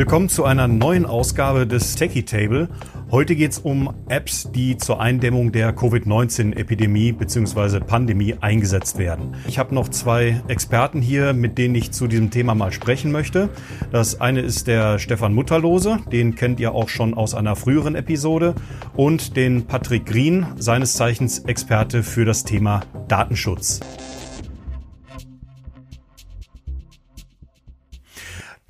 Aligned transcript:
Willkommen 0.00 0.30
zu 0.30 0.44
einer 0.46 0.66
neuen 0.66 1.04
Ausgabe 1.04 1.66
des 1.66 1.94
Techie 1.94 2.22
Table. 2.22 2.70
Heute 3.10 3.36
geht 3.36 3.52
es 3.52 3.58
um 3.58 3.92
Apps, 4.08 4.50
die 4.50 4.78
zur 4.78 4.98
Eindämmung 4.98 5.52
der 5.52 5.74
Covid-19-Epidemie 5.74 7.12
bzw. 7.12 7.80
Pandemie 7.80 8.34
eingesetzt 8.40 8.96
werden. 8.96 9.34
Ich 9.46 9.58
habe 9.58 9.74
noch 9.74 9.90
zwei 9.90 10.40
Experten 10.48 11.02
hier, 11.02 11.34
mit 11.34 11.58
denen 11.58 11.74
ich 11.74 11.90
zu 11.90 12.06
diesem 12.06 12.30
Thema 12.30 12.54
mal 12.54 12.72
sprechen 12.72 13.12
möchte. 13.12 13.50
Das 13.92 14.22
eine 14.22 14.40
ist 14.40 14.68
der 14.68 14.98
Stefan 14.98 15.34
Mutterlose, 15.34 15.98
den 16.10 16.34
kennt 16.34 16.60
ihr 16.60 16.72
auch 16.72 16.88
schon 16.88 17.12
aus 17.12 17.34
einer 17.34 17.54
früheren 17.54 17.94
Episode, 17.94 18.54
und 18.96 19.36
den 19.36 19.66
Patrick 19.66 20.06
Green, 20.06 20.46
seines 20.56 20.94
Zeichens 20.94 21.40
Experte 21.40 22.02
für 22.02 22.24
das 22.24 22.44
Thema 22.44 22.80
Datenschutz. 23.08 23.80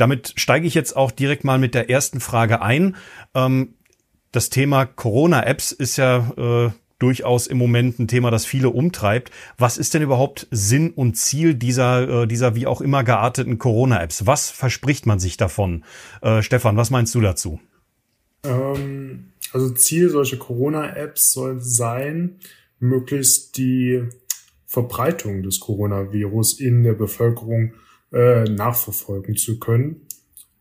Damit 0.00 0.32
steige 0.36 0.66
ich 0.66 0.74
jetzt 0.74 0.96
auch 0.96 1.10
direkt 1.10 1.44
mal 1.44 1.58
mit 1.58 1.74
der 1.74 1.90
ersten 1.90 2.20
Frage 2.20 2.62
ein. 2.62 2.96
Ähm, 3.34 3.74
das 4.32 4.48
Thema 4.48 4.86
Corona-Apps 4.86 5.72
ist 5.72 5.98
ja 5.98 6.32
äh, 6.38 6.70
durchaus 6.98 7.46
im 7.46 7.58
Moment 7.58 7.98
ein 7.98 8.08
Thema, 8.08 8.30
das 8.30 8.46
viele 8.46 8.70
umtreibt. 8.70 9.30
Was 9.58 9.76
ist 9.76 9.92
denn 9.92 10.00
überhaupt 10.00 10.46
Sinn 10.50 10.90
und 10.90 11.16
Ziel 11.18 11.54
dieser, 11.54 12.22
äh, 12.22 12.26
dieser 12.26 12.54
wie 12.54 12.66
auch 12.66 12.80
immer 12.80 13.04
gearteten 13.04 13.58
Corona-Apps? 13.58 14.26
Was 14.26 14.50
verspricht 14.50 15.04
man 15.04 15.18
sich 15.18 15.36
davon? 15.36 15.84
Äh, 16.22 16.40
Stefan, 16.40 16.78
was 16.78 16.90
meinst 16.90 17.14
du 17.14 17.20
dazu? 17.20 17.60
Ähm, 18.44 19.32
also 19.52 19.68
Ziel 19.70 20.08
solcher 20.08 20.38
Corona-Apps 20.38 21.32
soll 21.32 21.60
sein, 21.60 22.36
möglichst 22.78 23.58
die 23.58 24.04
Verbreitung 24.66 25.42
des 25.42 25.60
Coronavirus 25.60 26.58
in 26.58 26.84
der 26.84 26.94
Bevölkerung 26.94 27.74
äh, 28.12 28.44
nachverfolgen 28.44 29.36
zu 29.36 29.58
können. 29.58 30.06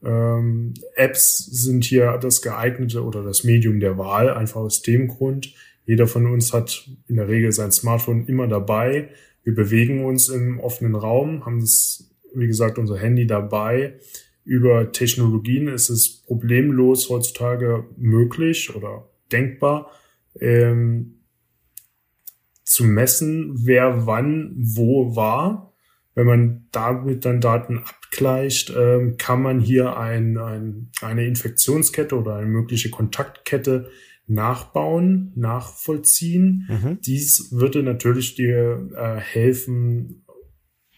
Ähm, 0.04 0.74
Apps 0.96 1.46
sind 1.46 1.84
hier 1.84 2.18
das 2.18 2.42
geeignete 2.42 3.04
oder 3.04 3.24
das 3.24 3.44
Medium 3.44 3.80
der 3.80 3.98
Wahl, 3.98 4.30
einfach 4.30 4.62
aus 4.62 4.82
dem 4.82 5.08
Grund. 5.08 5.54
Jeder 5.86 6.08
von 6.08 6.28
uns 6.28 6.54
hat 6.54 6.90
in 7.08 7.16
der 7.16 7.28
Regel 7.28 7.52
sein 7.52 7.72
Smartphone 7.72 8.28
immer 8.28 8.48
dabei. 8.48 9.10
Wir 9.44 9.56
bewegen 9.56 10.06
uns 10.06 10.30
im 10.30 10.60
offenen 10.60 10.96
Raum, 10.96 11.46
haben 11.46 11.58
es, 11.58 12.12
wie 12.34 12.48
gesagt, 12.48 12.78
unser 12.78 12.98
Handy 12.98 13.26
dabei. 13.26 13.96
Über 14.46 14.92
Technologien 14.92 15.68
ist 15.68 15.90
es 15.90 16.22
problemlos 16.26 17.10
heutzutage 17.10 17.86
möglich 17.98 18.74
oder 18.76 19.10
denkbar, 19.32 19.92
ähm, 20.40 21.16
zu 22.64 22.84
messen, 22.84 23.66
wer 23.66 24.06
wann 24.06 24.54
wo 24.56 25.16
war 25.16 25.69
wenn 26.20 26.28
man 26.28 26.68
damit 26.74 27.24
dann 27.24 27.40
Daten 27.40 27.78
abgleicht, 27.78 28.74
ähm, 28.76 29.16
kann 29.16 29.42
man 29.42 29.62
hier 29.62 29.96
ein, 29.96 30.38
ein, 30.38 30.92
eine 31.02 31.26
Infektionskette 31.26 32.14
oder 32.18 32.36
eine 32.36 32.46
mögliche 32.46 32.90
Kontaktkette 32.90 33.90
nachbauen, 34.28 35.32
nachvollziehen. 35.38 36.68
Mhm. 36.68 37.00
Dies 37.06 37.54
würde 37.54 37.84
natürlich 37.84 38.36
dir 38.36 38.90
äh, 38.98 39.16
helfen, 39.22 40.26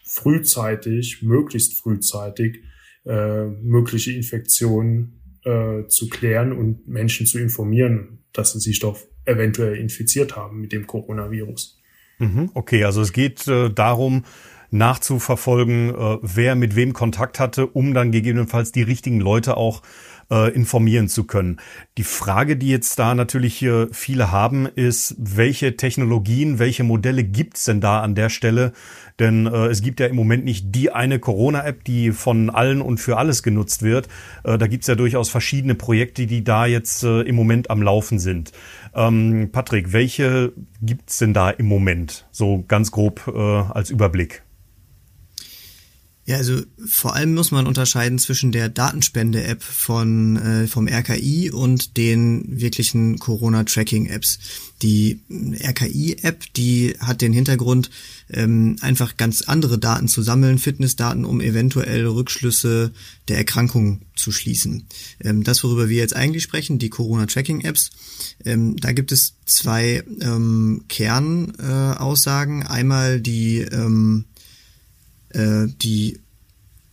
frühzeitig, 0.04 1.22
möglichst 1.22 1.80
frühzeitig, 1.80 2.64
äh, 3.04 3.44
mögliche 3.46 4.10
Infektionen 4.10 5.38
äh, 5.44 5.86
zu 5.86 6.08
klären 6.08 6.50
und 6.50 6.88
Menschen 6.88 7.26
zu 7.26 7.38
informieren, 7.38 8.24
dass 8.32 8.54
sie 8.54 8.58
sich 8.58 8.80
doch 8.80 8.98
eventuell 9.24 9.76
infiziert 9.76 10.34
haben 10.34 10.60
mit 10.60 10.72
dem 10.72 10.88
Coronavirus. 10.88 11.80
Mhm. 12.18 12.50
Okay, 12.54 12.82
also 12.82 13.02
es 13.02 13.12
geht 13.12 13.46
äh, 13.46 13.70
darum, 13.70 14.24
nachzuverfolgen, 14.72 15.94
äh, 15.94 16.18
wer 16.22 16.54
mit 16.54 16.74
wem 16.74 16.92
Kontakt 16.92 17.38
hatte, 17.38 17.66
um 17.66 17.94
dann 17.94 18.10
gegebenenfalls 18.10 18.72
die 18.72 18.82
richtigen 18.82 19.20
Leute 19.20 19.56
auch 19.56 19.82
äh, 20.30 20.50
informieren 20.54 21.08
zu 21.08 21.24
können. 21.24 21.58
Die 21.98 22.04
Frage, 22.04 22.56
die 22.56 22.68
jetzt 22.68 22.98
da 22.98 23.14
natürlich 23.14 23.54
hier 23.54 23.88
viele 23.92 24.32
haben, 24.32 24.66
ist, 24.66 25.14
welche 25.18 25.76
Technologien, 25.76 26.58
welche 26.58 26.84
Modelle 26.84 27.22
gibt's 27.22 27.64
denn 27.64 27.80
da 27.80 28.00
an 28.00 28.14
der 28.14 28.30
Stelle? 28.30 28.72
Denn 29.18 29.46
äh, 29.46 29.66
es 29.66 29.82
gibt 29.82 30.00
ja 30.00 30.06
im 30.06 30.16
Moment 30.16 30.44
nicht 30.44 30.74
die 30.74 30.90
eine 30.90 31.18
Corona-App, 31.18 31.84
die 31.84 32.12
von 32.12 32.48
allen 32.48 32.80
und 32.80 32.98
für 32.98 33.18
alles 33.18 33.42
genutzt 33.42 33.82
wird. 33.82 34.08
Äh, 34.42 34.56
da 34.56 34.66
gibt's 34.66 34.86
ja 34.86 34.94
durchaus 34.94 35.28
verschiedene 35.28 35.74
Projekte, 35.74 36.26
die 36.26 36.42
da 36.42 36.64
jetzt 36.64 37.04
äh, 37.04 37.20
im 37.20 37.34
Moment 37.34 37.70
am 37.70 37.82
Laufen 37.82 38.18
sind. 38.18 38.52
Ähm, 38.94 39.50
Patrick, 39.52 39.92
welche 39.92 40.52
gibt's 40.80 41.18
denn 41.18 41.34
da 41.34 41.50
im 41.50 41.66
Moment? 41.66 42.26
So 42.30 42.64
ganz 42.66 42.90
grob 42.90 43.30
äh, 43.32 43.38
als 43.38 43.90
Überblick. 43.90 44.42
Ja, 46.24 46.36
also 46.36 46.60
vor 46.86 47.16
allem 47.16 47.34
muss 47.34 47.50
man 47.50 47.66
unterscheiden 47.66 48.20
zwischen 48.20 48.52
der 48.52 48.68
Datenspende-App 48.68 49.60
von 49.60 50.36
äh, 50.36 50.66
vom 50.68 50.86
RKI 50.86 51.50
und 51.50 51.96
den 51.96 52.60
wirklichen 52.60 53.18
Corona-Tracking-Apps. 53.18 54.38
Die 54.82 55.20
RKI-App, 55.28 56.52
die 56.54 56.94
hat 57.00 57.22
den 57.22 57.32
Hintergrund, 57.32 57.90
ähm, 58.30 58.76
einfach 58.82 59.16
ganz 59.16 59.42
andere 59.42 59.78
Daten 59.78 60.06
zu 60.06 60.22
sammeln, 60.22 60.58
Fitnessdaten, 60.58 61.24
um 61.24 61.40
eventuell 61.40 62.06
Rückschlüsse 62.06 62.92
der 63.26 63.38
Erkrankung 63.38 64.02
zu 64.14 64.30
schließen. 64.30 64.86
Ähm, 65.20 65.42
das, 65.42 65.64
worüber 65.64 65.88
wir 65.88 65.98
jetzt 65.98 66.14
eigentlich 66.14 66.44
sprechen, 66.44 66.78
die 66.78 66.90
Corona-Tracking-Apps, 66.90 67.90
ähm, 68.44 68.76
da 68.76 68.92
gibt 68.92 69.10
es 69.10 69.34
zwei 69.44 70.04
ähm, 70.20 70.84
Kernaussagen. 70.88 72.62
Äh, 72.62 72.66
Einmal 72.66 73.20
die 73.20 73.58
ähm, 73.58 74.26
äh, 75.32 75.66
die 75.82 76.18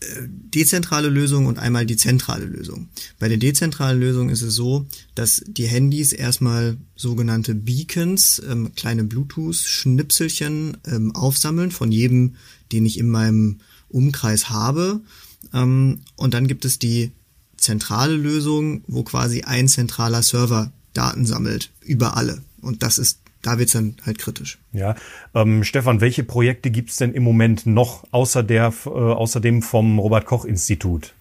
äh, 0.01 0.05
dezentrale 0.27 1.09
Lösung 1.09 1.45
und 1.45 1.59
einmal 1.59 1.85
die 1.85 1.97
zentrale 1.97 2.45
Lösung. 2.45 2.87
Bei 3.19 3.27
der 3.27 3.37
dezentralen 3.37 3.99
Lösung 3.99 4.29
ist 4.29 4.41
es 4.41 4.55
so, 4.55 4.85
dass 5.13 5.43
die 5.45 5.67
Handys 5.67 6.13
erstmal 6.13 6.77
sogenannte 6.95 7.53
Beacons, 7.53 8.41
ähm, 8.49 8.71
kleine 8.75 9.03
Bluetooth-Schnipselchen 9.03 10.77
ähm, 10.85 11.13
aufsammeln 11.15 11.71
von 11.71 11.91
jedem, 11.91 12.35
den 12.71 12.85
ich 12.85 12.97
in 12.97 13.09
meinem 13.09 13.59
Umkreis 13.89 14.49
habe. 14.49 15.01
Ähm, 15.53 15.99
und 16.15 16.33
dann 16.33 16.47
gibt 16.47 16.63
es 16.63 16.79
die 16.79 17.11
zentrale 17.57 18.15
Lösung, 18.15 18.83
wo 18.87 19.03
quasi 19.03 19.41
ein 19.41 19.67
zentraler 19.67 20.23
Server 20.23 20.71
Daten 20.93 21.25
sammelt 21.25 21.71
über 21.81 22.15
alle. 22.15 22.41
Und 22.61 22.83
das 22.83 22.97
ist 22.97 23.19
da 23.41 23.57
wird's 23.57 23.73
dann 23.73 23.95
halt 24.05 24.19
kritisch. 24.19 24.59
Ja, 24.73 24.95
ähm, 25.33 25.63
Stefan, 25.63 26.01
welche 26.01 26.23
Projekte 26.23 26.71
gibt's 26.71 26.97
denn 26.97 27.13
im 27.13 27.23
Moment 27.23 27.65
noch 27.65 28.03
außer 28.11 28.43
der, 28.43 28.73
äh, 28.85 28.89
außerdem 28.89 29.61
vom 29.61 29.99
Robert 29.99 30.25
Koch 30.25 30.45
Institut? 30.45 31.13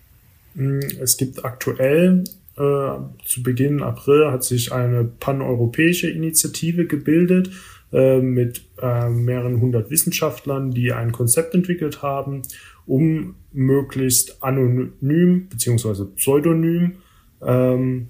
Mm, 0.54 0.80
es 1.00 1.16
gibt 1.16 1.44
aktuell 1.44 2.24
äh, 2.58 2.98
zu 3.24 3.42
Beginn 3.42 3.82
April 3.82 4.32
hat 4.32 4.42
sich 4.42 4.72
eine 4.72 5.04
paneuropäische 5.04 6.10
Initiative 6.10 6.86
gebildet 6.86 7.50
äh, 7.92 8.18
mit 8.18 8.62
äh, 8.82 9.08
mehreren 9.08 9.60
hundert 9.60 9.90
Wissenschaftlern, 9.90 10.72
die 10.72 10.92
ein 10.92 11.12
Konzept 11.12 11.54
entwickelt 11.54 12.02
haben, 12.02 12.42
um 12.84 13.36
möglichst 13.52 14.42
anonym 14.42 15.48
beziehungsweise 15.48 16.06
pseudonym 16.06 16.96
ähm, 17.42 18.08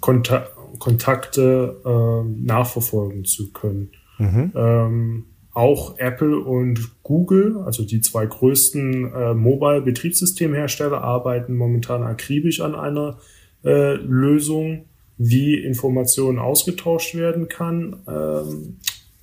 Konta 0.00 0.48
Kontakte 0.78 1.80
äh, 1.84 2.44
nachverfolgen 2.44 3.24
zu 3.24 3.52
können. 3.52 3.90
Mhm. 4.18 4.52
Ähm, 4.54 5.24
auch 5.52 5.98
Apple 5.98 6.36
und 6.40 7.02
Google, 7.04 7.58
also 7.64 7.84
die 7.84 8.00
zwei 8.00 8.26
größten 8.26 9.12
äh, 9.12 9.34
Mobile-Betriebssystemhersteller, 9.34 11.00
arbeiten 11.00 11.56
momentan 11.56 12.02
akribisch 12.02 12.60
an 12.60 12.74
einer 12.74 13.18
äh, 13.64 13.94
Lösung, 13.94 14.86
wie 15.16 15.54
Informationen 15.54 16.40
ausgetauscht 16.40 17.14
werden 17.14 17.48
kann, 17.48 18.02
ähm, 18.08 18.78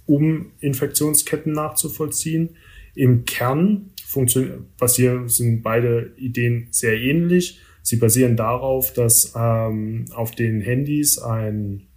um 0.05 0.51
Infektionsketten 0.61 1.51
nachzuvollziehen. 1.51 2.55
Im 2.95 3.25
Kern 3.25 3.91
funktioniert, 4.05 4.77
basieren, 4.77 5.27
sind 5.27 5.63
beide 5.63 6.13
Ideen 6.17 6.67
sehr 6.71 6.97
ähnlich. 6.99 7.59
Sie 7.81 7.97
basieren 7.97 8.35
darauf, 8.35 8.93
dass 8.93 9.33
ähm, 9.35 10.05
auf 10.13 10.31
den 10.31 10.61
Handys 10.61 11.17
ein, 11.17 11.87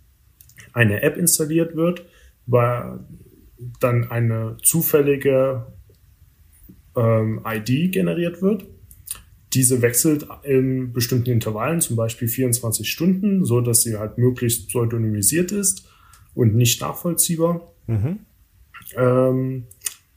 eine 0.72 1.02
App 1.02 1.16
installiert 1.16 1.76
wird, 1.76 2.06
weil 2.46 3.00
dann 3.80 4.10
eine 4.10 4.56
zufällige 4.62 5.66
ähm, 6.96 7.40
ID 7.44 7.92
generiert 7.92 8.42
wird. 8.42 8.66
Diese 9.52 9.82
wechselt 9.82 10.26
in 10.42 10.92
bestimmten 10.92 11.30
Intervallen, 11.30 11.80
zum 11.80 11.96
Beispiel 11.96 12.28
24 12.28 12.90
Stunden, 12.90 13.44
so 13.44 13.60
dass 13.60 13.82
sie 13.82 13.96
halt 13.96 14.18
möglichst 14.18 14.68
pseudonymisiert 14.68 15.52
ist 15.52 15.88
und 16.34 16.56
nicht 16.56 16.80
nachvollziehbar. 16.80 17.72
Mhm. 17.86 18.20
Ähm, 18.96 19.64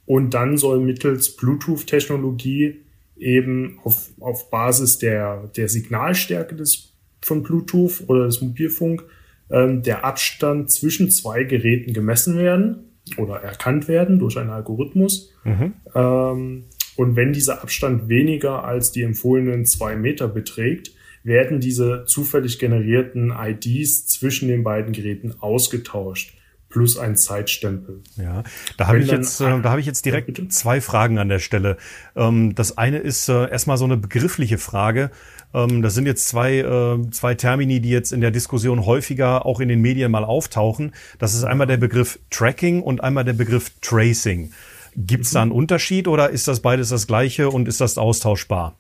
und 0.05 0.33
dann 0.33 0.57
soll 0.57 0.79
mittels 0.79 1.35
Bluetooth-Technologie 1.35 2.81
eben 3.19 3.79
auf, 3.83 4.09
auf 4.19 4.49
Basis 4.49 4.99
der, 4.99 5.49
der 5.55 5.69
Signalstärke 5.69 6.55
des, 6.55 6.93
von 7.21 7.43
Bluetooth 7.43 8.03
oder 8.07 8.25
des 8.25 8.41
Mobilfunk 8.41 9.03
ähm, 9.49 9.81
der 9.81 10.05
Abstand 10.05 10.71
zwischen 10.71 11.09
zwei 11.09 11.43
Geräten 11.43 11.93
gemessen 11.93 12.37
werden 12.37 12.99
oder 13.17 13.37
erkannt 13.37 13.87
werden 13.87 14.19
durch 14.19 14.37
einen 14.37 14.49
Algorithmus. 14.49 15.33
Mhm. 15.43 15.73
Ähm, 15.95 16.63
und 16.95 17.15
wenn 17.15 17.31
dieser 17.31 17.61
Abstand 17.61 18.09
weniger 18.09 18.63
als 18.63 18.91
die 18.91 19.03
empfohlenen 19.03 19.65
zwei 19.65 19.95
Meter 19.95 20.27
beträgt, 20.27 20.91
werden 21.23 21.59
diese 21.59 22.05
zufällig 22.05 22.57
generierten 22.57 23.33
IDs 23.37 24.07
zwischen 24.07 24.47
den 24.47 24.63
beiden 24.63 24.93
Geräten 24.93 25.35
ausgetauscht 25.39 26.36
plus 26.69 26.97
ein 26.97 27.15
Zeitstempel. 27.15 28.01
Ja, 28.17 28.43
da 28.77 28.87
habe 28.87 28.99
ich 28.99 29.09
jetzt, 29.09 29.39
äh, 29.39 29.61
da 29.61 29.69
habe 29.69 29.79
ich 29.79 29.85
jetzt 29.85 30.05
direkt 30.05 30.37
ja, 30.37 30.49
zwei 30.49 30.81
Fragen 30.81 31.17
an 31.17 31.29
der 31.29 31.39
Stelle. 31.39 31.77
Ähm, 32.15 32.55
das 32.55 32.77
eine 32.77 32.99
ist 32.99 33.29
äh, 33.29 33.49
erstmal 33.49 33.77
so 33.77 33.85
eine 33.85 33.97
begriffliche 33.97 34.57
Frage. 34.57 35.11
Ähm, 35.53 35.81
das 35.81 35.93
sind 35.93 36.05
jetzt 36.05 36.27
zwei, 36.27 36.57
äh, 36.57 37.11
zwei 37.11 37.35
Termini, 37.35 37.79
die 37.79 37.89
jetzt 37.89 38.11
in 38.11 38.21
der 38.21 38.31
Diskussion 38.31 38.85
häufiger 38.85 39.45
auch 39.45 39.59
in 39.59 39.69
den 39.69 39.81
Medien 39.81 40.11
mal 40.11 40.25
auftauchen. 40.25 40.93
Das 41.19 41.33
ist 41.33 41.43
einmal 41.43 41.67
der 41.67 41.77
Begriff 41.77 42.19
Tracking 42.29 42.81
und 42.81 43.03
einmal 43.03 43.23
der 43.23 43.33
Begriff 43.33 43.71
Tracing. 43.81 44.51
Gibt 44.95 45.25
es 45.25 45.31
da 45.31 45.41
einen 45.41 45.51
Unterschied 45.51 46.07
oder 46.07 46.31
ist 46.31 46.47
das 46.47 46.59
beides 46.59 46.89
das 46.89 47.07
gleiche 47.07 47.49
und 47.49 47.67
ist 47.67 47.79
das 47.79 47.97
austauschbar? 47.97 48.75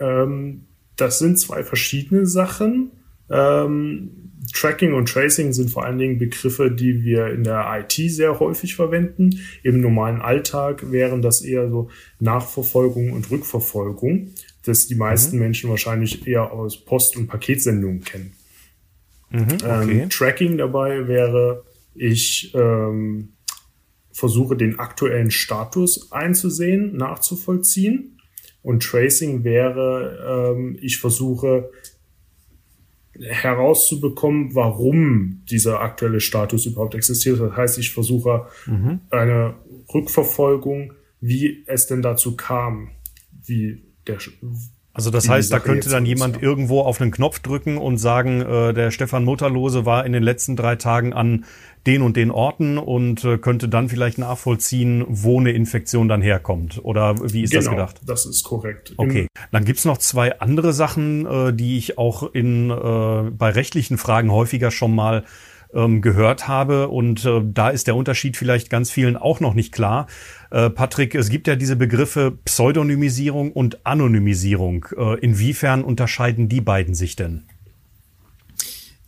Ähm, 0.00 0.66
das 0.96 1.18
sind 1.18 1.38
zwei 1.38 1.64
verschiedene 1.64 2.26
Sachen. 2.26 2.92
Ähm, 3.28 4.32
Tracking 4.52 4.94
und 4.94 5.08
Tracing 5.08 5.52
sind 5.52 5.70
vor 5.70 5.84
allen 5.84 5.98
Dingen 5.98 6.18
Begriffe, 6.18 6.70
die 6.70 7.02
wir 7.02 7.28
in 7.28 7.44
der 7.44 7.66
IT 7.78 7.92
sehr 8.10 8.40
häufig 8.40 8.74
verwenden. 8.74 9.40
Im 9.62 9.80
normalen 9.80 10.20
Alltag 10.20 10.90
wären 10.90 11.22
das 11.22 11.42
eher 11.42 11.70
so 11.70 11.88
Nachverfolgung 12.20 13.12
und 13.12 13.30
Rückverfolgung, 13.30 14.30
das 14.64 14.86
die 14.86 14.94
meisten 14.94 15.36
mhm. 15.36 15.42
Menschen 15.42 15.70
wahrscheinlich 15.70 16.26
eher 16.26 16.52
aus 16.52 16.84
Post- 16.84 17.16
und 17.16 17.26
Paketsendungen 17.26 18.02
kennen. 18.02 18.32
Mhm, 19.30 19.42
okay. 19.62 20.00
ähm, 20.00 20.10
Tracking 20.10 20.58
dabei 20.58 21.08
wäre, 21.08 21.64
ich 21.94 22.52
ähm, 22.54 23.34
versuche 24.12 24.56
den 24.56 24.78
aktuellen 24.78 25.30
Status 25.30 26.12
einzusehen, 26.12 26.96
nachzuvollziehen. 26.96 28.20
Und 28.62 28.82
Tracing 28.82 29.44
wäre, 29.44 30.54
ähm, 30.56 30.78
ich 30.80 30.98
versuche 30.98 31.70
herauszubekommen, 33.20 34.54
warum 34.54 35.42
dieser 35.50 35.80
aktuelle 35.80 36.20
Status 36.20 36.66
überhaupt 36.66 36.94
existiert. 36.94 37.40
Das 37.40 37.56
heißt, 37.56 37.78
ich 37.78 37.92
versuche 37.92 38.46
mhm. 38.66 39.00
eine 39.10 39.54
Rückverfolgung, 39.92 40.92
wie 41.20 41.64
es 41.66 41.86
denn 41.86 42.02
dazu 42.02 42.36
kam, 42.36 42.90
wie 43.46 43.84
der 44.06 44.18
also 44.96 45.10
das 45.10 45.28
heißt, 45.28 45.52
da 45.52 45.58
könnte 45.58 45.90
dann 45.90 46.06
jemand 46.06 46.40
irgendwo 46.40 46.80
auf 46.80 47.00
einen 47.00 47.10
Knopf 47.10 47.40
drücken 47.40 47.78
und 47.78 47.98
sagen, 47.98 48.42
äh, 48.42 48.72
der 48.72 48.92
Stefan 48.92 49.24
Mutterlose 49.24 49.84
war 49.84 50.06
in 50.06 50.12
den 50.12 50.22
letzten 50.22 50.54
drei 50.54 50.76
Tagen 50.76 51.12
an 51.12 51.46
den 51.86 52.02
und 52.02 52.16
den 52.16 52.30
Orten 52.30 52.78
und 52.78 53.24
äh, 53.24 53.38
könnte 53.38 53.68
dann 53.68 53.88
vielleicht 53.88 54.18
nachvollziehen, 54.18 55.04
wo 55.08 55.38
eine 55.38 55.52
Infektion 55.52 56.08
dann 56.08 56.22
herkommt. 56.22 56.80
Oder 56.82 57.16
wie 57.32 57.42
ist 57.42 57.50
genau, 57.50 57.62
das 57.62 57.70
gedacht? 57.70 58.00
Das 58.06 58.26
ist 58.26 58.44
korrekt. 58.44 58.94
Okay. 58.96 59.26
Dann 59.52 59.64
gibt's 59.64 59.84
noch 59.84 59.98
zwei 59.98 60.40
andere 60.40 60.72
Sachen, 60.72 61.26
äh, 61.26 61.52
die 61.52 61.76
ich 61.76 61.98
auch 61.98 62.22
in 62.34 62.70
äh, 62.70 63.30
bei 63.30 63.50
rechtlichen 63.50 63.98
Fragen 63.98 64.32
häufiger 64.32 64.70
schon 64.70 64.94
mal 64.94 65.24
ähm, 65.74 66.00
gehört 66.00 66.48
habe. 66.48 66.88
Und 66.88 67.24
äh, 67.24 67.42
da 67.44 67.68
ist 67.68 67.86
der 67.86 67.96
Unterschied 67.96 68.36
vielleicht 68.36 68.70
ganz 68.70 68.90
vielen 68.90 69.16
auch 69.16 69.40
noch 69.40 69.54
nicht 69.54 69.72
klar. 69.72 70.06
Äh, 70.50 70.70
Patrick, 70.70 71.14
es 71.14 71.28
gibt 71.28 71.46
ja 71.48 71.56
diese 71.56 71.76
Begriffe 71.76 72.30
Pseudonymisierung 72.44 73.52
und 73.52 73.84
Anonymisierung. 73.84 74.86
Äh, 74.96 75.18
inwiefern 75.20 75.84
unterscheiden 75.84 76.48
die 76.48 76.60
beiden 76.60 76.94
sich 76.94 77.16
denn? 77.16 77.44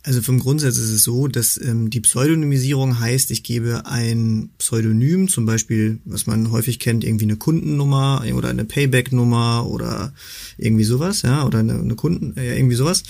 Also 0.07 0.21
vom 0.21 0.39
Grundsatz 0.39 0.77
ist 0.77 0.89
es 0.89 1.03
so, 1.03 1.27
dass 1.27 1.59
ähm, 1.61 1.89
die 1.89 1.99
Pseudonymisierung 1.99 2.97
heißt, 2.97 3.29
ich 3.29 3.43
gebe 3.43 3.87
ein 3.87 4.51
Pseudonym, 4.57 5.27
zum 5.27 5.45
Beispiel, 5.45 5.99
was 6.05 6.25
man 6.27 6.49
häufig 6.49 6.79
kennt, 6.79 7.03
irgendwie 7.03 7.25
eine 7.25 7.35
Kundennummer 7.35 8.23
oder 8.33 8.47
eine 8.47 8.63
Payback-Nummer 8.63 9.67
oder 9.67 10.13
irgendwie 10.57 10.85
sowas, 10.85 11.23
ja, 11.23 11.45
oder 11.45 11.59
eine, 11.59 11.73
eine 11.73 11.95
Kunden, 11.95 12.37
äh, 12.37 12.57
irgendwie 12.57 12.77
sowas. 12.77 13.03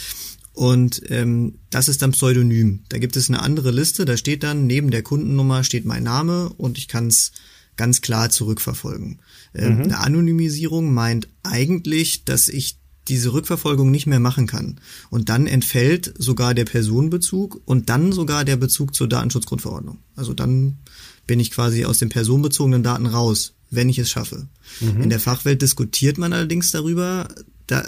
Und 0.53 1.03
ähm, 1.11 1.59
das 1.69 1.87
ist 1.87 2.01
dann 2.01 2.13
Pseudonym. 2.13 2.79
Da 2.89 2.97
gibt 2.97 3.15
es 3.15 3.29
eine 3.29 3.43
andere 3.43 3.69
Liste, 3.69 4.03
da 4.05 4.17
steht 4.17 4.41
dann, 4.41 4.65
neben 4.65 4.89
der 4.89 5.03
Kundennummer 5.03 5.63
steht 5.63 5.85
mein 5.85 6.01
Name 6.01 6.49
und 6.57 6.79
ich 6.79 6.87
kann 6.87 7.09
es 7.09 7.31
ganz 7.75 8.01
klar 8.01 8.31
zurückverfolgen. 8.31 9.19
Ähm, 9.53 9.75
mhm. 9.75 9.81
Eine 9.83 9.99
Anonymisierung 9.99 10.91
meint 10.95 11.27
eigentlich, 11.43 12.25
dass 12.25 12.49
ich 12.49 12.79
diese 13.07 13.33
Rückverfolgung 13.33 13.91
nicht 13.91 14.07
mehr 14.07 14.19
machen 14.19 14.47
kann. 14.47 14.79
Und 15.09 15.29
dann 15.29 15.47
entfällt 15.47 16.13
sogar 16.17 16.53
der 16.53 16.65
Personenbezug 16.65 17.61
und 17.65 17.89
dann 17.89 18.11
sogar 18.11 18.45
der 18.45 18.57
Bezug 18.57 18.93
zur 18.93 19.07
Datenschutzgrundverordnung. 19.07 19.99
Also 20.15 20.33
dann 20.33 20.77
bin 21.25 21.39
ich 21.39 21.51
quasi 21.51 21.85
aus 21.85 21.99
den 21.99 22.09
personenbezogenen 22.09 22.83
Daten 22.83 23.05
raus, 23.05 23.53
wenn 23.69 23.89
ich 23.89 23.99
es 23.99 24.09
schaffe. 24.09 24.47
Mhm. 24.79 25.03
In 25.03 25.09
der 25.09 25.19
Fachwelt 25.19 25.61
diskutiert 25.61 26.17
man 26.17 26.33
allerdings 26.33 26.71
darüber, 26.71 27.27
da, 27.67 27.83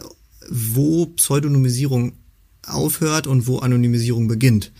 wo 0.50 1.08
Pseudonymisierung 1.08 2.14
aufhört 2.66 3.28
und 3.28 3.48
wo 3.48 3.60
Anonymisierung 3.60 4.28
beginnt. 4.28 4.72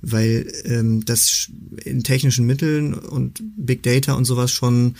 Weil 0.00 0.52
ähm, 0.64 1.04
das 1.04 1.50
in 1.84 2.04
technischen 2.04 2.46
Mitteln 2.46 2.94
und 2.94 3.42
Big 3.56 3.82
Data 3.82 4.14
und 4.14 4.26
sowas 4.26 4.52
schon 4.52 4.94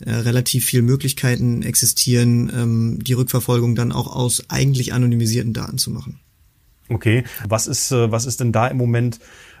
äh, 0.00 0.10
relativ 0.10 0.66
viel 0.66 0.82
Möglichkeiten 0.82 1.62
existieren, 1.62 2.50
ähm, 2.54 2.98
die 3.02 3.12
Rückverfolgung 3.12 3.74
dann 3.74 3.92
auch 3.92 4.14
aus 4.14 4.44
eigentlich 4.48 4.92
anonymisierten 4.92 5.52
Daten 5.52 5.78
zu 5.78 5.90
machen. 5.90 6.20
Okay, 6.88 7.24
was 7.48 7.66
ist, 7.66 7.92
äh, 7.92 8.10
was 8.10 8.26
ist 8.26 8.40
denn 8.40 8.52
da 8.52 8.66
im 8.68 8.76
Moment 8.76 9.18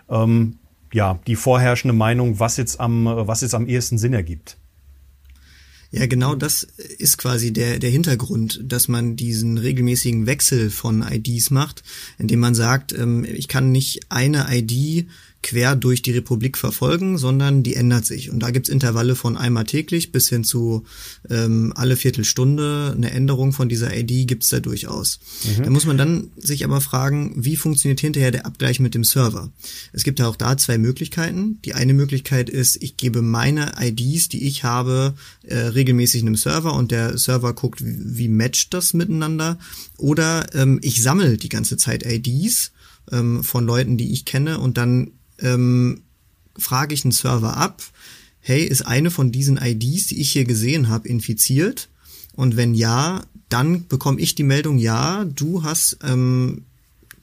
ähm, 0.08 0.58
ja 0.92 1.18
die 1.26 1.36
vorherrschende 1.36 1.94
Meinung, 1.94 2.38
was 2.40 2.56
jetzt 2.56 2.80
am, 2.80 3.06
was 3.06 3.40
jetzt 3.40 3.54
am 3.54 3.66
ehesten 3.66 3.98
Sinn 3.98 4.12
ergibt? 4.12 4.58
Ja, 5.94 6.06
genau 6.06 6.34
das 6.34 6.64
ist 6.64 7.18
quasi 7.18 7.52
der, 7.52 7.78
der 7.78 7.90
Hintergrund, 7.90 8.60
dass 8.64 8.88
man 8.88 9.14
diesen 9.14 9.58
regelmäßigen 9.58 10.26
Wechsel 10.26 10.70
von 10.70 11.02
IDs 11.08 11.50
macht, 11.50 11.84
indem 12.18 12.40
man 12.40 12.56
sagt, 12.56 12.92
ähm, 12.92 13.24
ich 13.24 13.46
kann 13.46 13.70
nicht 13.70 14.10
eine 14.10 14.46
ID 14.50 15.06
quer 15.44 15.76
durch 15.76 16.00
die 16.00 16.12
Republik 16.12 16.56
verfolgen, 16.56 17.18
sondern 17.18 17.62
die 17.62 17.76
ändert 17.76 18.06
sich. 18.06 18.30
Und 18.30 18.40
da 18.40 18.50
gibt's 18.50 18.70
Intervalle 18.70 19.14
von 19.14 19.36
einmal 19.36 19.64
täglich 19.64 20.10
bis 20.10 20.28
hin 20.30 20.42
zu 20.42 20.84
ähm, 21.28 21.72
alle 21.76 21.96
Viertelstunde. 21.96 22.94
Eine 22.96 23.10
Änderung 23.10 23.52
von 23.52 23.68
dieser 23.68 23.94
ID 23.94 24.26
gibt's 24.26 24.48
da 24.48 24.60
durchaus. 24.60 25.20
Mhm. 25.44 25.64
Da 25.64 25.70
muss 25.70 25.84
man 25.84 25.98
dann 25.98 26.30
sich 26.38 26.64
aber 26.64 26.80
fragen, 26.80 27.34
wie 27.36 27.56
funktioniert 27.56 28.00
hinterher 28.00 28.30
der 28.30 28.46
Abgleich 28.46 28.80
mit 28.80 28.94
dem 28.94 29.04
Server? 29.04 29.52
Es 29.92 30.02
gibt 30.02 30.18
ja 30.18 30.28
auch 30.28 30.36
da 30.36 30.56
zwei 30.56 30.78
Möglichkeiten. 30.78 31.60
Die 31.66 31.74
eine 31.74 31.92
Möglichkeit 31.92 32.48
ist, 32.48 32.82
ich 32.82 32.96
gebe 32.96 33.20
meine 33.20 33.74
IDs, 33.78 34.30
die 34.30 34.46
ich 34.46 34.64
habe, 34.64 35.14
äh, 35.42 35.58
regelmäßig 35.58 36.22
einem 36.22 36.36
Server 36.36 36.72
und 36.72 36.90
der 36.90 37.18
Server 37.18 37.52
guckt, 37.52 37.84
wie, 37.84 37.98
wie 38.00 38.28
matcht 38.28 38.72
das 38.72 38.94
miteinander. 38.94 39.58
Oder 39.98 40.46
ähm, 40.54 40.78
ich 40.82 41.02
sammle 41.02 41.36
die 41.36 41.50
ganze 41.50 41.76
Zeit 41.76 42.02
IDs 42.06 42.72
ähm, 43.12 43.44
von 43.44 43.66
Leuten, 43.66 43.98
die 43.98 44.10
ich 44.12 44.24
kenne 44.24 44.58
und 44.58 44.78
dann 44.78 45.10
ähm, 45.44 46.02
frage 46.58 46.94
ich 46.94 47.04
einen 47.04 47.12
Server 47.12 47.56
ab, 47.56 47.82
hey, 48.40 48.64
ist 48.64 48.82
eine 48.82 49.10
von 49.10 49.32
diesen 49.32 49.56
IDs, 49.56 50.08
die 50.08 50.20
ich 50.20 50.32
hier 50.32 50.44
gesehen 50.44 50.88
habe, 50.88 51.08
infiziert? 51.08 51.88
Und 52.34 52.56
wenn 52.56 52.74
ja, 52.74 53.22
dann 53.48 53.86
bekomme 53.86 54.20
ich 54.20 54.34
die 54.34 54.42
Meldung, 54.42 54.78
ja, 54.78 55.24
du 55.24 55.62
hast 55.62 55.98
ähm, 56.02 56.64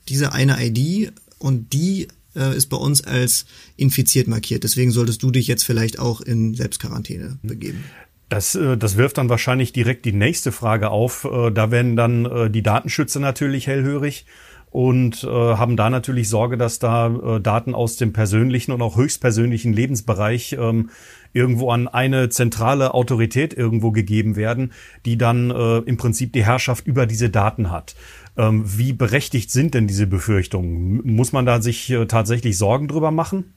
diese 0.08 0.34
eine 0.34 0.58
ID 0.66 1.12
und 1.38 1.74
die 1.74 2.08
äh, 2.36 2.56
ist 2.56 2.68
bei 2.68 2.78
uns 2.78 3.04
als 3.04 3.46
infiziert 3.78 4.28
markiert. 4.28 4.64
Deswegen 4.64 4.92
solltest 4.92 5.22
du 5.22 5.32
dich 5.32 5.48
jetzt 5.48 5.64
vielleicht 5.64 6.00
auch 6.00 6.22
in 6.22 6.54
Selbstquarantäne 6.56 7.38
begeben. 7.44 7.84
Das, 8.30 8.56
äh, 8.56 8.78
das 8.78 8.96
wirft 8.96 9.18
dann 9.18 9.30
wahrscheinlich 9.30 9.74
direkt 9.74 10.06
die 10.06 10.14
nächste 10.14 10.52
Frage 10.52 10.90
auf. 10.90 11.26
Äh, 11.26 11.52
da 11.52 11.70
werden 11.72 11.96
dann 11.96 12.26
äh, 12.26 12.50
die 12.50 12.64
Datenschützer 12.64 13.20
natürlich 13.20 13.68
hellhörig 13.68 14.26
und 14.72 15.26
äh, 15.26 15.28
haben 15.28 15.76
da 15.76 15.90
natürlich 15.90 16.30
Sorge, 16.30 16.58
dass 16.58 16.80
da 16.80 17.08
äh, 17.08 17.42
Daten 17.42 17.76
aus 17.76 17.98
dem 17.98 18.14
persönlichen 18.14 18.72
und 18.72 18.82
auch 18.82 18.96
höchstpersönlichen 18.96 19.74
Lebensbereich 19.74 20.54
ähm, 20.58 20.90
irgendwo 21.34 21.72
an 21.72 21.88
eine 21.88 22.30
zentrale 22.30 22.94
Autorität 22.94 23.54
irgendwo 23.54 23.92
gegeben 23.92 24.36
werden, 24.38 24.72
die 25.06 25.18
dann 25.18 25.52
äh, 25.52 25.80
im 25.80 25.98
Prinzip 25.98 26.34
die 26.34 26.46
Herrschaft 26.46 26.88
über 26.88 27.06
diese 27.06 27.30
Daten 27.30 27.70
hat. 27.70 27.96
Ähm, 28.38 28.64
wie 28.66 28.94
berechtigt 28.94 29.52
sind 29.52 29.74
denn 29.74 29.88
diese 29.88 30.08
Befürchtungen? 30.08 31.02
Muss 31.04 31.34
man 31.34 31.46
da 31.46 31.62
sich 31.62 31.90
äh, 31.90 32.06
tatsächlich 32.06 32.58
Sorgen 32.58 32.88
drüber 32.88 33.12
machen? 33.12 33.54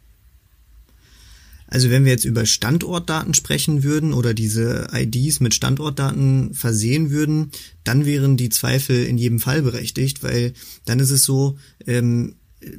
Also 1.75 1.91
wenn 1.91 2.05
wir 2.05 2.13
jetzt 2.13 2.25
über 2.25 2.47
Standortdaten 2.47 3.35
sprechen 3.35 3.83
würden 3.83 4.13
oder 4.13 4.33
diese 4.33 4.87
IDs 4.93 5.41
mit 5.41 5.55
Standortdaten 5.55 6.55
versehen 6.55 7.11
würden, 7.11 7.51
dann 7.83 8.07
wären 8.07 8.37
die 8.37 8.49
Zweifel 8.49 9.05
in 9.05 9.19
jedem 9.19 9.41
Fall 9.41 9.63
berechtigt, 9.63 10.23
weil 10.23 10.53
dann 10.85 11.01
ist 11.01 11.11
es 11.11 11.25
so, 11.25 11.59
ähm, 11.85 12.37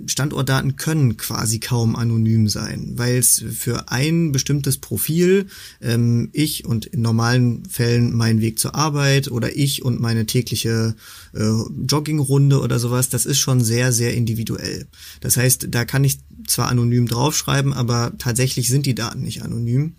Standortdaten 0.08 0.76
können 0.76 1.18
quasi 1.18 1.60
kaum 1.60 1.96
anonym 1.96 2.48
sein, 2.48 2.94
weil 2.96 3.18
es 3.18 3.44
für 3.52 3.90
ein 3.92 4.32
bestimmtes 4.32 4.78
Profil 4.78 5.48
ähm, 5.82 6.30
ich 6.34 6.66
und 6.66 6.86
in 6.86 7.02
normalen 7.02 7.66
Fällen 7.66 8.14
mein 8.14 8.42
Weg 8.42 8.60
zur 8.60 8.76
Arbeit 8.76 9.32
oder 9.32 9.56
ich 9.56 9.84
und 9.84 10.00
meine 10.00 10.26
tägliche 10.26 10.96
äh, 11.34 11.52
Joggingrunde 11.88 12.60
oder 12.60 12.80
sowas, 12.80 13.10
das 13.10 13.26
ist 13.26 13.40
schon 13.40 13.62
sehr, 13.62 13.92
sehr 13.92 14.14
individuell. 14.14 14.88
Das 15.22 15.38
heißt, 15.38 15.68
da 15.70 15.86
kann 15.86 16.04
ich 16.04 16.20
zwar 16.48 16.70
anonym 16.70 17.08
draufschreiben, 17.08 17.74
aber 17.74 18.14
tatsächlich 18.18 18.70
sind 18.70 18.86
die 18.86 18.96
Daten 18.96 19.22
nicht 19.22 19.44
anonym. 19.44 19.96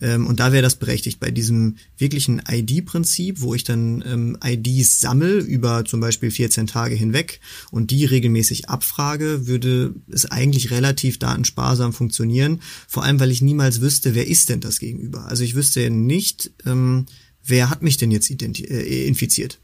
Ähm, 0.00 0.26
und 0.26 0.40
da 0.40 0.52
wäre 0.52 0.62
das 0.62 0.76
berechtigt. 0.76 1.20
Bei 1.20 1.30
diesem 1.30 1.76
wirklichen 1.96 2.42
ID-Prinzip, 2.48 3.40
wo 3.40 3.54
ich 3.54 3.64
dann 3.64 4.04
ähm, 4.06 4.38
IDs 4.42 5.00
sammle 5.00 5.38
über 5.38 5.84
zum 5.84 6.00
Beispiel 6.00 6.30
14 6.30 6.66
Tage 6.66 6.94
hinweg 6.94 7.40
und 7.70 7.90
die 7.90 8.04
regelmäßig 8.04 8.68
abfrage, 8.68 9.27
würde 9.46 9.94
es 10.10 10.30
eigentlich 10.30 10.70
relativ 10.70 11.18
datensparsam 11.18 11.92
funktionieren. 11.92 12.60
Vor 12.86 13.04
allem, 13.04 13.20
weil 13.20 13.30
ich 13.30 13.42
niemals 13.42 13.80
wüsste, 13.80 14.14
wer 14.14 14.26
ist 14.26 14.48
denn 14.48 14.60
das 14.60 14.78
gegenüber. 14.78 15.26
Also 15.26 15.44
ich 15.44 15.54
wüsste 15.54 15.90
nicht, 15.90 16.50
ähm, 16.66 17.06
wer 17.44 17.70
hat 17.70 17.82
mich 17.82 17.96
denn 17.96 18.10
jetzt 18.10 18.30
äh, 18.30 19.06
infiziert. 19.06 19.58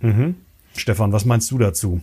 Mhm. 0.00 0.36
Stefan, 0.76 1.12
was 1.12 1.24
meinst 1.24 1.50
du 1.50 1.58
dazu? 1.58 2.00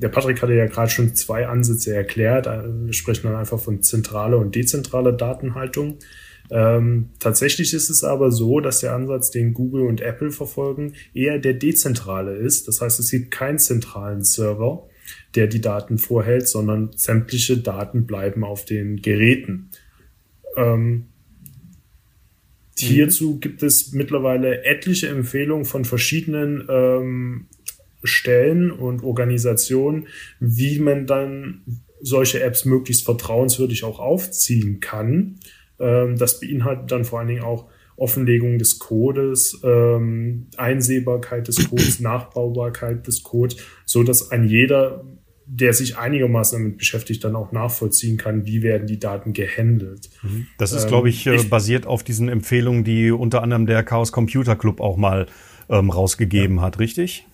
Der 0.00 0.08
Patrick 0.08 0.42
hatte 0.42 0.54
ja 0.54 0.66
gerade 0.66 0.90
schon 0.90 1.14
zwei 1.14 1.46
Ansätze 1.46 1.94
erklärt. 1.94 2.46
Wir 2.46 2.92
sprechen 2.92 3.28
dann 3.28 3.36
einfach 3.36 3.60
von 3.60 3.82
zentraler 3.82 4.38
und 4.38 4.54
dezentraler 4.54 5.12
Datenhaltung. 5.12 5.98
Ähm, 6.50 7.10
tatsächlich 7.20 7.72
ist 7.72 7.90
es 7.90 8.04
aber 8.04 8.30
so, 8.30 8.60
dass 8.60 8.80
der 8.80 8.94
Ansatz, 8.94 9.30
den 9.30 9.54
Google 9.54 9.82
und 9.82 10.00
Apple 10.00 10.30
verfolgen, 10.30 10.94
eher 11.14 11.38
der 11.38 11.54
dezentrale 11.54 12.34
ist. 12.34 12.68
Das 12.68 12.80
heißt, 12.80 13.00
es 13.00 13.10
gibt 13.10 13.30
keinen 13.30 13.58
zentralen 13.58 14.24
Server, 14.24 14.86
der 15.34 15.46
die 15.46 15.60
Daten 15.60 15.98
vorhält, 15.98 16.48
sondern 16.48 16.90
sämtliche 16.94 17.58
Daten 17.58 18.06
bleiben 18.06 18.44
auf 18.44 18.64
den 18.64 19.02
Geräten. 19.02 19.70
Ähm, 20.56 20.90
mhm. 20.90 21.04
Hierzu 22.76 23.38
gibt 23.38 23.62
es 23.62 23.92
mittlerweile 23.92 24.64
etliche 24.64 25.08
Empfehlungen 25.08 25.64
von 25.64 25.84
verschiedenen 25.84 26.64
ähm, 26.68 27.46
Stellen 28.02 28.70
und 28.70 29.02
Organisationen, 29.02 30.08
wie 30.40 30.78
man 30.78 31.06
dann 31.06 31.62
solche 32.00 32.42
Apps 32.42 32.64
möglichst 32.64 33.04
vertrauenswürdig 33.04 33.84
auch 33.84 33.98
aufziehen 33.98 34.80
kann. 34.80 35.40
Ähm, 35.78 36.16
das 36.18 36.40
beinhaltet 36.40 36.90
dann 36.90 37.04
vor 37.04 37.18
allen 37.18 37.28
Dingen 37.28 37.42
auch 37.42 37.70
Offenlegung 37.96 38.58
des 38.58 38.78
Codes, 38.78 39.60
ähm, 39.62 40.48
Einsehbarkeit 40.56 41.48
des 41.48 41.68
Codes, 41.68 42.00
Nachbaubarkeit 42.00 43.06
des 43.06 43.22
Codes, 43.22 43.56
so 43.84 44.02
dass 44.02 44.30
ein 44.30 44.44
jeder, 44.48 45.04
der 45.46 45.72
sich 45.72 45.96
einigermaßen 45.96 46.58
damit 46.58 46.78
beschäftigt, 46.78 47.22
dann 47.22 47.36
auch 47.36 47.52
nachvollziehen 47.52 48.16
kann, 48.16 48.46
wie 48.46 48.62
werden 48.62 48.86
die 48.86 48.98
Daten 48.98 49.32
gehandelt. 49.32 50.10
Mhm. 50.22 50.46
Das 50.58 50.72
ist, 50.72 50.84
ähm, 50.84 50.88
glaube 50.88 51.08
ich, 51.08 51.26
ich, 51.26 51.50
basiert 51.50 51.86
auf 51.86 52.02
diesen 52.02 52.28
Empfehlungen, 52.28 52.82
die 52.82 53.10
unter 53.10 53.42
anderem 53.42 53.66
der 53.66 53.82
Chaos 53.82 54.10
Computer 54.10 54.56
Club 54.56 54.80
auch 54.80 54.96
mal 54.96 55.26
ähm, 55.68 55.90
rausgegeben 55.90 56.56
ja. 56.56 56.62
hat, 56.62 56.78
richtig? 56.78 57.26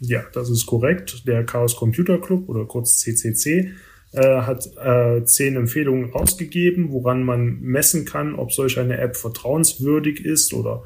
Ja, 0.00 0.24
das 0.34 0.50
ist 0.50 0.66
korrekt. 0.66 1.26
Der 1.26 1.44
Chaos 1.44 1.76
Computer 1.76 2.18
Club 2.20 2.48
oder 2.48 2.64
kurz 2.64 2.98
CCC 2.98 3.72
äh, 4.12 4.42
hat 4.42 4.68
äh, 4.76 5.24
zehn 5.24 5.56
Empfehlungen 5.56 6.10
rausgegeben, 6.10 6.92
woran 6.92 7.24
man 7.24 7.60
messen 7.60 8.04
kann, 8.04 8.34
ob 8.34 8.52
solch 8.52 8.78
eine 8.78 8.98
App 8.98 9.16
vertrauenswürdig 9.16 10.24
ist 10.24 10.52
oder 10.52 10.84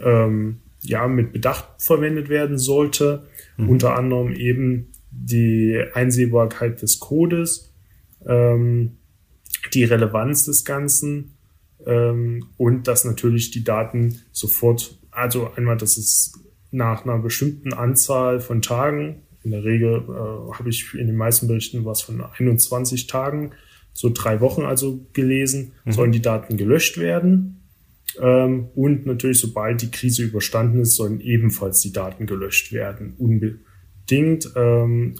ähm, 0.00 0.60
ja 0.80 1.06
mit 1.06 1.32
Bedacht 1.32 1.66
verwendet 1.78 2.28
werden 2.28 2.58
sollte. 2.58 3.24
Mhm. 3.56 3.68
Unter 3.68 3.96
anderem 3.96 4.32
eben 4.32 4.88
die 5.10 5.82
Einsehbarkeit 5.92 6.80
des 6.80 6.98
Codes, 6.98 7.72
ähm, 8.26 8.96
die 9.74 9.84
Relevanz 9.84 10.46
des 10.46 10.64
Ganzen 10.64 11.36
ähm, 11.86 12.46
und 12.56 12.88
dass 12.88 13.04
natürlich 13.04 13.50
die 13.50 13.64
Daten 13.64 14.20
sofort, 14.32 14.98
also 15.10 15.50
einmal, 15.56 15.76
dass 15.76 15.96
es 15.98 16.32
nach 16.70 17.04
einer 17.04 17.18
bestimmten 17.18 17.74
Anzahl 17.74 18.40
von 18.40 18.62
Tagen 18.62 19.22
in 19.44 19.50
der 19.50 19.64
Regel 19.64 20.04
äh, 20.08 20.52
habe 20.54 20.68
ich 20.68 20.94
in 20.94 21.06
den 21.06 21.16
meisten 21.16 21.48
Berichten 21.48 21.84
was 21.84 22.02
von 22.02 22.20
21 22.20 23.06
Tagen, 23.06 23.52
so 23.92 24.10
drei 24.12 24.40
Wochen 24.40 24.62
also 24.62 25.06
gelesen, 25.12 25.72
mhm. 25.84 25.92
sollen 25.92 26.12
die 26.12 26.22
Daten 26.22 26.56
gelöscht 26.56 26.98
werden. 26.98 27.62
Ähm, 28.20 28.68
und 28.74 29.06
natürlich, 29.06 29.38
sobald 29.38 29.82
die 29.82 29.90
Krise 29.90 30.24
überstanden 30.24 30.80
ist, 30.80 30.96
sollen 30.96 31.20
ebenfalls 31.20 31.80
die 31.80 31.92
Daten 31.92 32.26
gelöscht 32.26 32.72
werden. 32.72 33.14
Unbedingt, 33.18 34.50
ähm, 34.56 35.16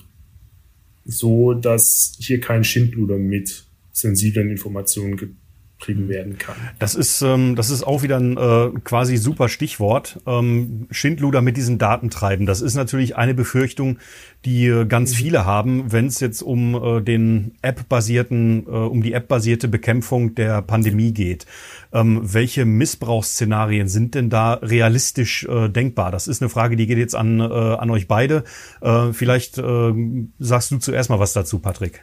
so 1.05 1.55
dass 1.55 2.17
hier 2.21 2.41
kein 2.41 2.65
Schindluder 2.65 3.19
mit 3.19 3.65
sensiblen 3.93 4.51
Informationen 4.51 5.17
gibt 5.17 5.42
kriegen 5.83 6.09
werden 6.09 6.39
kann. 6.39 6.55
Das 6.79 6.95
ist, 6.95 7.23
ähm, 7.23 7.57
das 7.57 7.71
ist 7.71 7.83
auch 7.83 8.03
wieder 8.03 8.19
ein 8.19 8.37
äh, 8.37 8.71
quasi 8.85 9.17
super 9.17 9.49
Stichwort. 9.49 10.21
Ähm, 10.27 10.87
Schindluder 10.91 11.43
mit 11.43 11.57
diesen 11.57 11.79
Daten 11.79 12.09
treiben. 12.09 12.47
Das 12.47 12.61
ist 12.61 12.75
natürlich 12.75 13.17
eine 13.17 13.35
Befürchtung, 13.35 13.99
die 14.45 14.67
äh, 14.67 14.87
ganz 14.87 15.13
mhm. 15.13 15.17
viele 15.17 15.45
haben, 15.45 15.93
wenn 15.93 16.07
es 16.07 16.21
jetzt 16.21 16.43
um 16.43 16.75
äh, 16.75 17.01
den 17.01 17.55
App-basierten, 17.63 18.67
äh, 18.67 18.71
um 18.71 19.03
die 19.03 19.13
App-basierte 19.13 19.69
Bekämpfung 19.69 20.35
der 20.35 20.63
Pandemie 20.63 21.13
geht. 21.13 21.47
Ähm, 21.93 22.21
welche 22.23 22.65
Missbrauchsszenarien 22.65 23.89
sind 23.89 24.15
denn 24.15 24.31
da 24.31 24.55
realistisch 24.55 25.45
äh, 25.45 25.69
denkbar? 25.69 26.13
Das 26.13 26.29
ist 26.29 26.43
eine 26.43 26.49
Frage, 26.49 26.77
die 26.77 26.87
geht 26.87 26.99
jetzt 26.99 27.17
an, 27.17 27.41
äh, 27.41 27.45
an 27.45 27.91
euch 27.91 28.07
beide. 28.07 28.45
Äh, 28.81 29.13
vielleicht 29.13 29.59
äh, 29.59 29.93
sagst 30.39 30.71
du 30.71 30.79
zuerst 30.79 31.11
mal 31.11 31.19
was 31.19 31.33
dazu, 31.33 31.59
Patrick. 31.59 32.03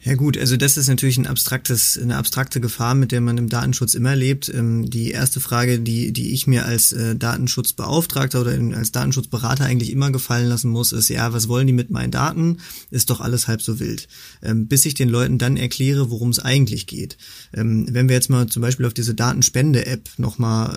Ja 0.00 0.14
gut, 0.14 0.38
also 0.38 0.56
das 0.56 0.76
ist 0.76 0.86
natürlich 0.86 1.18
ein 1.18 1.26
abstraktes, 1.26 1.98
eine 2.00 2.16
abstrakte 2.16 2.60
Gefahr, 2.60 2.94
mit 2.94 3.10
der 3.10 3.20
man 3.20 3.36
im 3.36 3.48
Datenschutz 3.48 3.94
immer 3.94 4.14
lebt. 4.14 4.48
Ähm, 4.48 4.88
die 4.88 5.10
erste 5.10 5.40
Frage, 5.40 5.80
die, 5.80 6.12
die 6.12 6.32
ich 6.32 6.46
mir 6.46 6.66
als 6.66 6.92
äh, 6.92 7.16
Datenschutzbeauftragter 7.16 8.40
oder 8.40 8.52
als 8.76 8.92
Datenschutzberater 8.92 9.64
eigentlich 9.64 9.90
immer 9.90 10.12
gefallen 10.12 10.46
lassen 10.46 10.70
muss, 10.70 10.92
ist, 10.92 11.08
ja, 11.08 11.32
was 11.32 11.48
wollen 11.48 11.66
die 11.66 11.72
mit 11.72 11.90
meinen 11.90 12.12
Daten? 12.12 12.58
Ist 12.92 13.10
doch 13.10 13.20
alles 13.20 13.48
halb 13.48 13.60
so 13.60 13.80
wild. 13.80 14.06
Ähm, 14.40 14.68
bis 14.68 14.86
ich 14.86 14.94
den 14.94 15.08
Leuten 15.08 15.36
dann 15.36 15.56
erkläre, 15.56 16.10
worum 16.10 16.28
es 16.30 16.38
eigentlich 16.38 16.86
geht. 16.86 17.18
Ähm, 17.52 17.88
wenn 17.90 18.08
wir 18.08 18.14
jetzt 18.14 18.30
mal 18.30 18.46
zum 18.46 18.62
Beispiel 18.62 18.86
auf 18.86 18.94
diese 18.94 19.14
Datenspende-App 19.14 20.10
nochmal 20.16 20.68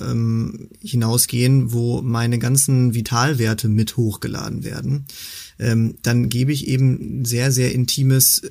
hinausgehen, 0.82 1.72
wo 1.72 2.01
meine 2.01 2.40
ganzen 2.40 2.94
Vitalwerte 2.94 3.68
mit 3.68 3.98
hochgeladen 3.98 4.63
werden, 4.63 5.06
dann 5.58 6.30
gebe 6.30 6.51
ich 6.51 6.68
eben 6.68 7.24
sehr, 7.25 7.51
sehr 7.51 7.74
intimes 7.74 8.42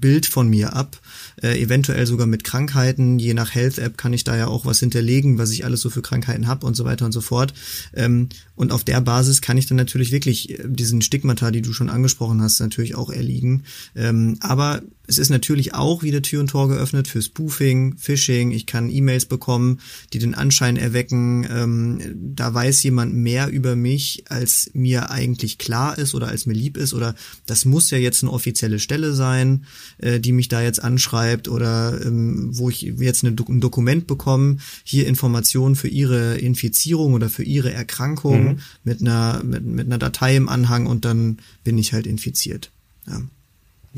Bild 0.00 0.26
von 0.26 0.48
mir 0.48 0.74
ab, 0.74 1.00
äh, 1.42 1.60
eventuell 1.60 2.06
sogar 2.06 2.26
mit 2.26 2.44
Krankheiten. 2.44 3.18
Je 3.18 3.34
nach 3.34 3.54
Health 3.54 3.78
App 3.78 3.98
kann 3.98 4.12
ich 4.12 4.24
da 4.24 4.36
ja 4.36 4.46
auch 4.46 4.66
was 4.66 4.80
hinterlegen, 4.80 5.38
was 5.38 5.50
ich 5.50 5.64
alles 5.64 5.80
so 5.80 5.90
für 5.90 6.02
Krankheiten 6.02 6.46
habe 6.46 6.66
und 6.66 6.74
so 6.74 6.84
weiter 6.84 7.04
und 7.04 7.12
so 7.12 7.20
fort. 7.20 7.54
Ähm, 7.94 8.28
und 8.56 8.72
auf 8.72 8.84
der 8.84 9.00
Basis 9.00 9.42
kann 9.42 9.58
ich 9.58 9.66
dann 9.66 9.76
natürlich 9.76 10.12
wirklich 10.12 10.50
äh, 10.50 10.64
diesen 10.66 11.02
Stigmata, 11.02 11.50
die 11.50 11.62
du 11.62 11.72
schon 11.72 11.90
angesprochen 11.90 12.42
hast, 12.42 12.60
natürlich 12.60 12.94
auch 12.94 13.10
erliegen. 13.10 13.64
Ähm, 13.94 14.36
aber 14.40 14.82
es 15.12 15.18
ist 15.18 15.28
natürlich 15.28 15.74
auch 15.74 16.02
wieder 16.02 16.22
Tür 16.22 16.40
und 16.40 16.48
Tor 16.48 16.70
geöffnet 16.70 17.06
für 17.06 17.20
Spoofing, 17.20 17.98
Phishing. 17.98 18.50
Ich 18.50 18.64
kann 18.64 18.88
E-Mails 18.88 19.26
bekommen, 19.26 19.78
die 20.14 20.18
den 20.18 20.34
Anschein 20.34 20.78
erwecken, 20.78 21.46
ähm, 21.50 22.00
da 22.14 22.54
weiß 22.54 22.82
jemand 22.82 23.12
mehr 23.12 23.50
über 23.50 23.76
mich, 23.76 24.24
als 24.28 24.70
mir 24.72 25.10
eigentlich 25.10 25.58
klar 25.58 25.98
ist 25.98 26.14
oder 26.14 26.28
als 26.28 26.46
mir 26.46 26.54
lieb 26.54 26.78
ist. 26.78 26.94
Oder 26.94 27.14
das 27.44 27.66
muss 27.66 27.90
ja 27.90 27.98
jetzt 27.98 28.22
eine 28.22 28.32
offizielle 28.32 28.78
Stelle 28.78 29.12
sein, 29.12 29.66
äh, 29.98 30.18
die 30.18 30.32
mich 30.32 30.48
da 30.48 30.62
jetzt 30.62 30.82
anschreibt 30.82 31.46
oder 31.46 32.00
ähm, 32.02 32.48
wo 32.56 32.70
ich 32.70 32.80
jetzt 32.80 33.22
eine, 33.22 33.36
ein 33.36 33.60
Dokument 33.60 34.06
bekomme, 34.06 34.56
hier 34.82 35.06
Informationen 35.06 35.76
für 35.76 35.88
ihre 35.88 36.38
Infizierung 36.38 37.12
oder 37.12 37.28
für 37.28 37.42
ihre 37.42 37.70
Erkrankung 37.70 38.44
mhm. 38.44 38.58
mit 38.82 39.02
einer 39.02 39.42
mit, 39.44 39.62
mit 39.66 39.86
einer 39.86 39.98
Datei 39.98 40.36
im 40.36 40.48
Anhang 40.48 40.86
und 40.86 41.04
dann 41.04 41.36
bin 41.64 41.76
ich 41.76 41.92
halt 41.92 42.06
infiziert. 42.06 42.70
Ja. 43.06 43.20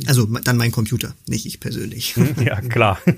Also 0.07 0.27
dann 0.27 0.57
mein 0.57 0.73
Computer, 0.73 1.15
nicht 1.27 1.47
ich 1.47 1.61
persönlich. 1.61 2.15
Ja, 2.45 2.61
klar. 2.61 2.99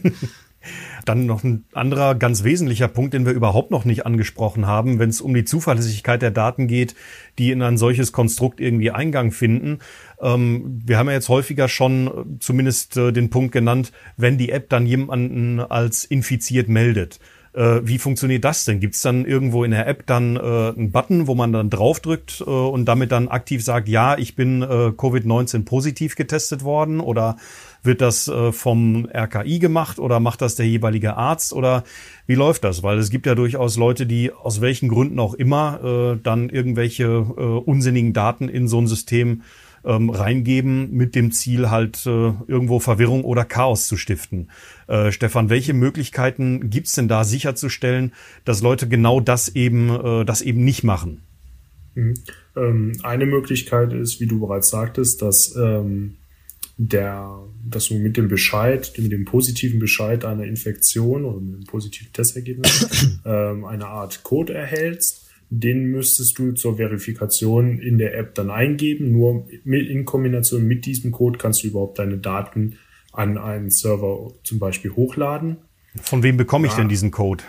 Dann 1.05 1.27
noch 1.27 1.45
ein 1.45 1.65
anderer 1.73 2.17
ganz 2.17 2.43
wesentlicher 2.43 2.89
Punkt, 2.89 3.15
den 3.15 3.25
wir 3.25 3.33
überhaupt 3.33 3.71
noch 3.71 3.85
nicht 3.85 4.05
angesprochen 4.05 4.67
haben, 4.67 4.99
wenn 4.99 5.11
es 5.11 5.21
um 5.21 5.33
die 5.33 5.45
Zuverlässigkeit 5.45 6.21
der 6.21 6.33
Daten 6.33 6.67
geht, 6.67 6.97
die 7.39 7.53
in 7.53 7.63
ein 7.63 7.79
solches 7.79 8.11
Konstrukt 8.11 8.61
irgendwie 8.61 8.91
Eingang 8.91 9.31
finden. 9.31 9.79
Ähm, 10.21 10.83
wir 10.85 10.99
haben 10.99 11.07
ja 11.07 11.13
jetzt 11.13 11.29
häufiger 11.29 11.69
schon 11.69 12.07
äh, 12.09 12.39
zumindest 12.41 12.97
äh, 12.97 13.13
den 13.13 13.31
Punkt 13.31 13.53
genannt, 13.53 13.93
wenn 14.17 14.39
die 14.39 14.51
App 14.51 14.69
dann 14.69 14.87
jemanden 14.87 15.61
als 15.61 16.05
infiziert 16.05 16.69
meldet. 16.69 17.21
Äh, 17.57 17.81
wie 17.85 17.99
funktioniert 17.99 18.45
das 18.45 18.65
denn? 18.65 18.81
Gibt 18.81 18.97
es 18.97 19.01
dann 19.01 19.25
irgendwo 19.25 19.65
in 19.65 19.71
der 19.71 19.87
App 19.87 20.05
dann 20.05 20.37
äh, 20.37 20.41
einen 20.41 20.91
Button, 20.93 21.27
wo 21.27 21.35
man 21.35 21.53
dann 21.53 21.71
draufdrückt 21.71 22.43
äh, 22.47 22.51
und 22.51 22.85
damit 22.85 23.13
dann 23.13 23.29
aktiv 23.29 23.65
sagt, 23.65 23.89
ja, 23.89 24.19
ich 24.19 24.37
bin 24.37 24.61
äh, 24.61 24.67
Covid-19 24.67 25.65
positiv 25.65 26.17
getestet 26.17 26.65
worden? 26.65 27.01
Oder 27.01 27.37
wird 27.83 28.03
das 28.03 28.29
äh, 28.29 28.53
vom 28.53 29.09
RKI 29.11 29.59
gemacht 29.59 29.99
oder 29.99 30.21
macht 30.21 30.43
das 30.43 30.55
der 30.57 30.67
jeweilige 30.67 31.17
Arzt? 31.17 31.55
Oder 31.55 31.85
wie 32.27 32.35
läuft 32.35 32.65
das? 32.65 32.83
Weil 32.83 32.99
es 32.99 33.09
gibt 33.09 33.25
ja 33.25 33.35
durchaus 33.35 33.79
Leute, 33.79 34.05
die 34.05 34.33
aus 34.33 34.61
welchen 34.61 34.91
Gründen 34.91 35.19
auch 35.19 35.33
immer 35.33 35.81
äh, 35.83 36.21
dann 36.23 36.51
irgendwelche 36.51 37.05
äh, 37.05 37.41
unsinnigen 37.41 38.13
Daten 38.13 38.51
in 38.51 38.69
so 38.69 38.79
ein 38.79 38.87
System 38.87 39.43
ähm, 39.87 40.11
reingeben 40.11 40.93
mit 40.93 41.15
dem 41.15 41.31
Ziel 41.33 41.71
halt 41.71 42.05
äh, 42.07 42.11
irgendwo 42.47 42.81
Verwirrung 42.81 43.25
oder 43.25 43.45
Chaos 43.45 43.87
zu 43.87 43.97
stiften. 43.97 44.51
Äh, 44.89 45.13
Stefan, 45.13 45.49
welche 45.49 45.73
Möglichkeiten 45.73 46.69
gibt's 46.69 46.93
denn 46.93 47.09
da 47.09 47.25
sicherzustellen, 47.25 48.13
dass 48.45 48.63
Leute 48.63 48.89
genau 48.89 49.21
das 49.21 49.49
eben, 49.49 49.89
äh, 49.91 50.25
das 50.25 50.43
eben 50.43 50.65
nicht 50.65 50.83
machen? 50.83 51.23
Mhm. 51.95 52.15
Ähm, 52.57 52.93
eine 53.03 53.27
Möglichkeit 53.27 53.93
ist, 53.93 54.21
wie 54.21 54.27
du 54.27 54.41
bereits 54.41 54.71
sagtest, 54.71 55.23
dass 55.23 55.55
ähm, 55.57 56.17
der, 56.77 57.39
dass 57.65 57.89
du 57.89 57.95
mit 57.95 58.17
dem 58.17 58.29
Bescheid, 58.29 58.93
mit 58.99 59.13
dem 59.13 59.25
positiven 59.25 59.79
Bescheid 59.79 60.25
einer 60.25 60.45
Infektion 60.45 61.25
oder 61.25 61.41
mit 61.41 61.55
dem 61.55 61.65
positiven 61.65 62.13
Testergebnis 62.13 63.21
ähm, 63.25 63.65
eine 63.65 63.87
Art 63.87 64.23
Code 64.25 64.53
erhältst. 64.53 65.26
Den 65.49 65.87
müsstest 65.87 66.39
du 66.39 66.53
zur 66.53 66.77
Verifikation 66.77 67.79
in 67.79 67.99
der 67.99 68.19
App 68.19 68.35
dann 68.35 68.51
eingeben. 68.51 69.13
Nur 69.13 69.47
in 69.65 70.05
Kombination 70.05 70.67
mit 70.67 70.87
diesem 70.87 71.13
Code 71.13 71.39
kannst 71.39 71.63
du 71.63 71.69
überhaupt 71.69 71.99
deine 71.99 72.19
Daten 72.19 72.79
an 73.13 73.39
einen 73.39 73.71
Server 73.71 74.33
zum 74.43 74.59
Beispiel 74.59 74.93
hochladen. 74.93 75.59
Von 76.03 76.23
wem 76.23 76.37
bekomme 76.37 76.67
ich 76.67 76.73
ja. 76.73 76.79
denn 76.81 76.89
diesen 76.89 77.11
Code? 77.11 77.45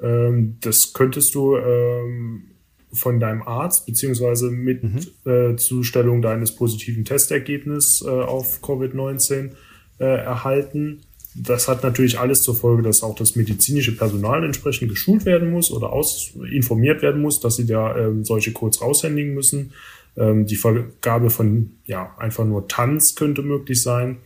Ähm, 0.00 0.56
das 0.60 0.92
könntest 0.92 1.34
du 1.34 1.56
ähm, 1.56 2.44
von 2.92 3.20
deinem 3.20 3.42
Arzt 3.42 3.86
beziehungsweise 3.86 4.50
mit 4.50 4.82
mhm. 4.82 5.00
äh, 5.30 5.56
Zustellung 5.56 6.22
deines 6.22 6.54
positiven 6.54 7.04
Testergebnisses 7.04 8.02
äh, 8.02 8.08
auf 8.08 8.62
Covid-19 8.62 9.50
äh, 9.98 10.04
erhalten. 10.04 11.02
Das 11.34 11.68
hat 11.68 11.84
natürlich 11.84 12.18
alles 12.18 12.42
zur 12.42 12.56
Folge, 12.56 12.82
dass 12.82 13.02
auch 13.02 13.14
das 13.14 13.36
medizinische 13.36 13.96
Personal 13.96 14.44
entsprechend 14.44 14.88
geschult 14.88 15.24
werden 15.24 15.50
muss 15.50 15.70
oder 15.70 15.92
aus, 15.92 16.32
informiert 16.50 17.02
werden 17.02 17.22
muss, 17.22 17.40
dass 17.40 17.56
sie 17.56 17.66
da 17.66 17.96
ähm, 17.96 18.24
solche 18.24 18.52
Codes 18.52 18.82
raushändigen 18.82 19.34
müssen. 19.34 19.72
Ähm, 20.16 20.46
die 20.46 20.56
Vergabe 20.56 21.30
von 21.30 21.72
ja 21.86 22.14
einfach 22.18 22.44
nur 22.44 22.66
Tanz 22.66 23.14
könnte 23.14 23.42
möglich 23.42 23.80
sein. 23.82 24.18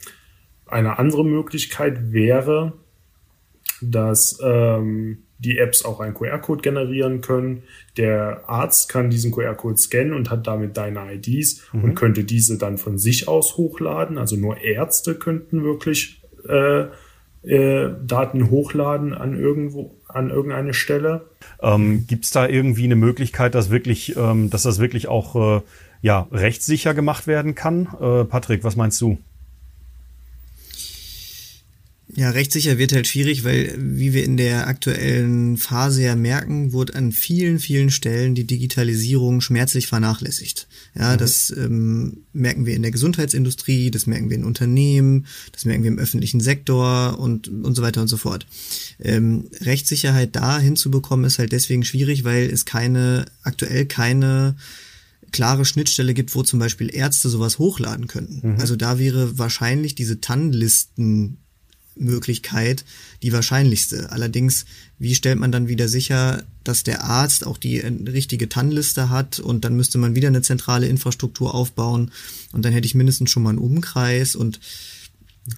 Eine 0.67 0.99
andere 0.99 1.25
Möglichkeit 1.25 2.13
wäre, 2.13 2.73
dass 3.83 4.39
ähm, 4.43 5.19
die 5.39 5.59
Apps 5.59 5.85
auch 5.85 6.01
einen 6.01 6.15
QR-Code 6.15 6.63
generieren 6.63 7.21
können. 7.21 7.65
Der 7.97 8.49
Arzt 8.49 8.89
kann 8.89 9.11
diesen 9.11 9.31
QR-Code 9.31 9.77
scannen 9.77 10.15
und 10.15 10.31
hat 10.31 10.47
damit 10.47 10.77
deine 10.77 11.13
IDs 11.15 11.63
mhm. 11.73 11.85
und 11.85 11.95
könnte 11.95 12.25
diese 12.25 12.57
dann 12.57 12.79
von 12.79 12.99
sich 12.99 13.29
aus 13.29 13.57
hochladen. 13.57 14.17
Also 14.17 14.37
nur 14.37 14.59
Ärzte 14.63 15.15
könnten 15.17 15.65
wirklich 15.65 16.23
äh, 16.49 16.87
äh, 17.47 17.91
Daten 18.07 18.51
hochladen 18.51 19.13
an 19.15 19.39
irgendwo 19.39 19.95
an 20.09 20.31
irgendeine 20.31 20.75
Stelle. 20.75 21.27
Ähm, 21.61 22.07
Gibt 22.07 22.25
es 22.25 22.31
da 22.31 22.47
irgendwie 22.47 22.85
eine 22.85 22.97
Möglichkeit, 22.97 23.55
dass 23.55 23.71
wirklich, 23.71 24.17
ähm, 24.17 24.49
dass 24.49 24.63
das 24.63 24.79
wirklich 24.79 25.09
auch 25.09 25.59
äh, 25.59 25.63
ja 26.03 26.29
rechtssicher 26.33 26.95
gemacht 26.95 27.27
werden 27.27 27.55
kann? 27.55 27.89
Äh, 28.01 28.25
Patrick, 28.25 28.65
was 28.65 28.77
meinst 28.77 29.01
du? 29.01 29.19
Ja, 32.17 32.31
rechtssicher 32.31 32.79
wird 32.79 32.93
halt 32.93 33.09
schwierig, 33.09 33.43
weil, 33.43 33.75
wie 33.77 34.13
wir 34.13 34.25
in 34.25 34.37
der 34.37 34.69
aktuellen 34.69 35.57
Phase 35.57 36.03
ja 36.03 36.15
merken, 36.15 36.73
wird 36.73 36.95
an 36.95 37.11
vielen, 37.11 37.59
vielen 37.59 37.91
Stellen 37.91 38.37
die 38.37 38.47
Digitalisierung 38.47 39.41
schmerzlich 39.41 39.89
vernachlässigt. 39.89 40.69
Ja, 40.97 41.15
mhm. 41.15 41.19
das 41.19 41.53
ähm, 41.57 42.19
merken 42.33 42.67
wir 42.67 42.77
in 42.77 42.83
der 42.83 42.93
Gesundheitsindustrie, 42.93 43.91
das 43.91 44.07
merken 44.07 44.31
wir 44.31 44.37
in 44.37 44.45
Unternehmen, 44.45 45.27
das 45.51 45.65
merken 45.65 45.83
wir 45.83 45.91
im 45.91 45.99
öffentlichen 45.99 46.41
Sektor 46.41 47.19
und, 47.19 47.49
und 47.49 47.75
so 47.75 47.83
weiter 47.83 48.01
und 48.01 48.09
so 48.09 48.17
fort. 48.17 48.47
Ähm, 49.01 49.51
Rechtssicherheit 49.61 50.37
da 50.37 50.61
hinzubekommen 50.61 51.25
ist 51.25 51.41
halt 51.41 51.51
deswegen 51.51 51.85
schwierig, 51.85 52.23
weil 52.23 52.49
es 52.49 52.65
keine, 52.65 53.25
aktuell 53.43 53.87
keine 53.87 54.55
klare 55.33 55.65
Schnittstelle 55.65 56.15
gibt, 56.15 56.33
wo 56.37 56.45
zum 56.45 56.61
Beispiel 56.61 56.95
Ärzte 56.95 57.29
sowas 57.29 57.59
hochladen 57.59 58.07
könnten. 58.07 58.53
Mhm. 58.53 58.61
Also 58.61 58.77
da 58.77 59.01
wäre 59.01 59.37
wahrscheinlich 59.37 59.97
diese 59.97 60.21
TAN-Listen 60.21 61.39
Möglichkeit 61.97 62.85
die 63.23 63.33
wahrscheinlichste. 63.33 64.11
Allerdings, 64.11 64.65
wie 64.99 65.15
stellt 65.15 65.39
man 65.39 65.53
dann 65.53 65.69
wieder 65.69 65.89
sicher, 65.89 66.45
dass 66.65 66.83
der 66.83 67.05
Arzt 67.05 67.47
auch 67.47 67.59
die 67.59 67.81
äh, 67.81 67.93
richtige 68.11 68.49
TAN-Liste 68.49 69.11
hat 69.11 69.39
und 69.39 69.65
dann 69.65 69.77
müsste 69.77 69.99
man 69.99 70.15
wieder 70.15 70.29
eine 70.29 70.43
zentrale 70.43 70.87
Infrastruktur 70.87 71.55
aufbauen 71.55 72.11
und 72.53 72.65
dann 72.65 72.73
hätte 72.73 72.87
ich 72.87 72.95
mindestens 72.95 73.31
schon 73.31 73.43
mal 73.43 73.51
einen 73.51 73.59
Umkreis 73.59 74.35
und 74.35 74.61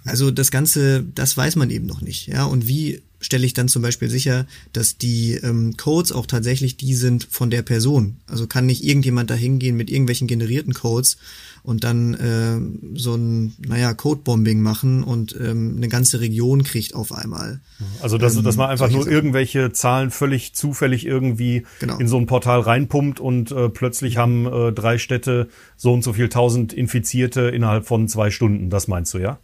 also 0.04 0.30
das 0.30 0.50
Ganze, 0.50 1.04
das 1.14 1.36
weiß 1.36 1.56
man 1.56 1.70
eben 1.70 1.86
noch 1.86 2.00
nicht, 2.00 2.26
ja. 2.26 2.44
Und 2.44 2.66
wie 2.66 3.02
stelle 3.20 3.46
ich 3.46 3.54
dann 3.54 3.68
zum 3.68 3.82
Beispiel 3.82 4.10
sicher, 4.10 4.46
dass 4.72 4.98
die 4.98 5.34
ähm, 5.34 5.76
Codes 5.76 6.12
auch 6.12 6.26
tatsächlich 6.26 6.76
die 6.76 6.94
sind 6.94 7.26
von 7.30 7.50
der 7.50 7.62
Person? 7.62 8.16
Also 8.26 8.46
kann 8.46 8.66
nicht 8.66 8.84
irgendjemand 8.84 9.30
da 9.30 9.34
hingehen 9.34 9.76
mit 9.76 9.90
irgendwelchen 9.90 10.26
generierten 10.26 10.74
Codes 10.74 11.16
und 11.62 11.82
dann 11.82 12.14
äh, 12.14 12.96
so 12.98 13.14
ein, 13.14 13.54
naja, 13.58 13.94
Codebombing 13.94 14.60
machen 14.60 15.02
und 15.02 15.36
ähm, 15.40 15.74
eine 15.76 15.88
ganze 15.88 16.20
Region 16.20 16.62
kriegt 16.62 16.94
auf 16.94 17.12
einmal. 17.12 17.60
Also 18.00 18.18
dass, 18.18 18.36
ähm, 18.36 18.44
dass 18.44 18.56
man 18.56 18.70
einfach 18.70 18.90
nur 18.90 19.02
Sachen. 19.02 19.12
irgendwelche 19.12 19.72
Zahlen 19.72 20.10
völlig 20.10 20.54
zufällig 20.54 21.06
irgendwie 21.06 21.64
genau. 21.80 21.98
in 21.98 22.08
so 22.08 22.18
ein 22.18 22.26
Portal 22.26 22.60
reinpumpt 22.60 23.18
und 23.18 23.50
äh, 23.50 23.68
plötzlich 23.68 24.16
haben 24.16 24.46
äh, 24.46 24.72
drei 24.72 24.98
Städte 24.98 25.48
so 25.76 25.92
und 25.92 26.04
so 26.04 26.12
viel 26.12 26.28
tausend 26.28 26.72
Infizierte 26.72 27.42
innerhalb 27.42 27.86
von 27.86 28.08
zwei 28.08 28.30
Stunden. 28.30 28.70
Das 28.70 28.88
meinst 28.88 29.14
du, 29.14 29.18
ja? 29.18 29.40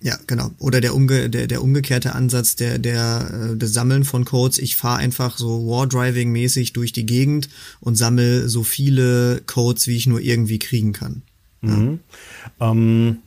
Ja, 0.00 0.16
genau. 0.26 0.50
Oder 0.58 0.80
der, 0.80 0.94
umge 0.94 1.30
der, 1.30 1.46
der 1.46 1.62
umgekehrte 1.62 2.14
Ansatz, 2.14 2.56
der, 2.56 2.78
der, 2.78 3.52
äh, 3.52 3.56
das 3.56 3.72
Sammeln 3.72 4.04
von 4.04 4.24
Codes. 4.24 4.58
Ich 4.58 4.76
fahre 4.76 4.98
einfach 4.98 5.38
so 5.38 5.66
War-Driving-mäßig 5.66 6.72
durch 6.72 6.92
die 6.92 7.06
Gegend 7.06 7.48
und 7.80 7.96
sammle 7.96 8.48
so 8.48 8.62
viele 8.62 9.42
Codes, 9.46 9.86
wie 9.86 9.96
ich 9.96 10.06
nur 10.06 10.20
irgendwie 10.20 10.58
kriegen 10.58 10.92
kann. 10.92 11.22
Mhm. 11.62 12.00
Ähm, 12.60 13.18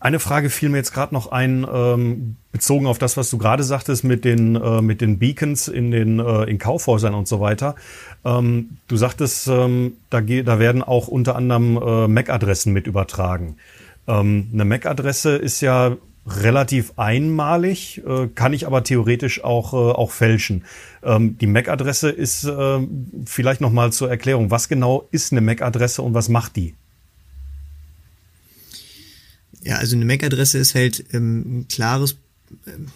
eine 0.00 0.20
Frage 0.20 0.48
fiel 0.48 0.68
mir 0.68 0.76
jetzt 0.76 0.94
gerade 0.94 1.12
noch 1.12 1.32
ein, 1.32 1.66
ähm, 1.70 2.36
bezogen 2.52 2.86
auf 2.86 2.98
das, 2.98 3.16
was 3.16 3.30
du 3.30 3.38
gerade 3.38 3.64
sagtest 3.64 4.04
mit 4.04 4.24
den, 4.24 4.54
äh, 4.54 4.80
mit 4.80 5.00
den 5.00 5.18
Beacons 5.18 5.66
in 5.66 5.90
den 5.90 6.20
äh, 6.20 6.44
in 6.44 6.58
Kaufhäusern 6.58 7.14
und 7.14 7.26
so 7.26 7.40
weiter. 7.40 7.74
Ähm, 8.24 8.78
du 8.86 8.96
sagtest, 8.96 9.48
ähm, 9.48 9.94
da, 10.10 10.20
da 10.20 10.58
werden 10.58 10.82
auch 10.82 11.08
unter 11.08 11.34
anderem 11.34 11.76
äh, 11.76 12.06
MAC-Adressen 12.06 12.72
mit 12.72 12.86
übertragen. 12.86 13.56
Ähm, 14.08 14.48
eine 14.52 14.64
MAC-Adresse 14.64 15.36
ist 15.36 15.60
ja 15.60 15.96
relativ 16.26 16.94
einmalig, 16.96 18.02
äh, 18.06 18.28
kann 18.34 18.52
ich 18.52 18.66
aber 18.66 18.82
theoretisch 18.82 19.44
auch, 19.44 19.72
äh, 19.72 19.76
auch 19.76 20.10
fälschen. 20.10 20.64
Ähm, 21.02 21.38
die 21.38 21.46
MAC-Adresse 21.46 22.10
ist 22.10 22.44
äh, 22.44 22.86
vielleicht 23.24 23.60
nochmal 23.60 23.92
zur 23.92 24.10
Erklärung. 24.10 24.50
Was 24.50 24.68
genau 24.68 25.06
ist 25.10 25.32
eine 25.32 25.40
MAC-Adresse 25.40 26.02
und 26.02 26.14
was 26.14 26.28
macht 26.28 26.56
die? 26.56 26.74
Ja, 29.62 29.76
also 29.76 29.96
eine 29.96 30.04
MAC-Adresse 30.04 30.58
ist 30.58 30.74
halt 30.74 31.04
ähm, 31.12 31.60
ein 31.60 31.68
klares 31.68 32.16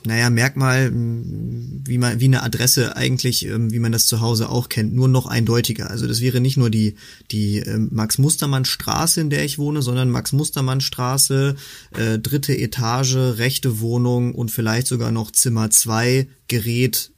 naja, 0.05 0.31
Merkmal, 0.31 0.91
wie 0.93 1.99
man, 1.99 2.21
wie 2.21 2.25
eine 2.25 2.43
Adresse 2.43 2.97
eigentlich, 2.97 3.47
ähm, 3.47 3.73
wie 3.73 3.79
man 3.79 3.93
das 3.93 4.07
zu 4.07 4.21
Hause 4.21 4.49
auch 4.49 4.69
kennt, 4.69 4.95
nur 4.95 5.09
noch 5.09 5.27
eindeutiger. 5.27 5.91
Also 5.91 6.07
das 6.07 6.21
wäre 6.21 6.41
nicht 6.41 6.57
nur 6.57 6.71
die, 6.71 6.97
die 7.31 7.59
ähm, 7.59 7.89
Max-Mustermann-Straße, 7.93 9.21
in 9.21 9.31
der 9.31 9.45
ich 9.45 9.59
wohne, 9.59 9.83
sondern 9.83 10.11
Max-Mustermann-Straße, 10.11 11.57
äh, 11.97 12.19
dritte 12.19 12.57
Etage, 12.57 13.17
rechte 13.17 13.81
Wohnung 13.81 14.35
und 14.35 14.51
vielleicht 14.51 14.87
sogar 14.87 15.11
noch 15.11 15.31
Zimmer 15.31 15.71
zwei 15.71 16.29
Gerät 16.49 17.13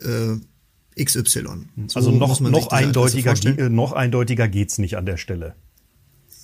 äh, 0.00 0.36
XY. 1.02 1.22
So 1.88 1.98
also 1.98 2.10
noch, 2.10 2.40
noch 2.40 2.68
eindeutiger, 2.68 3.34
noch 3.68 3.92
eindeutiger 3.92 4.48
geht's 4.48 4.78
nicht 4.78 4.96
an 4.96 5.06
der 5.06 5.16
Stelle. 5.16 5.54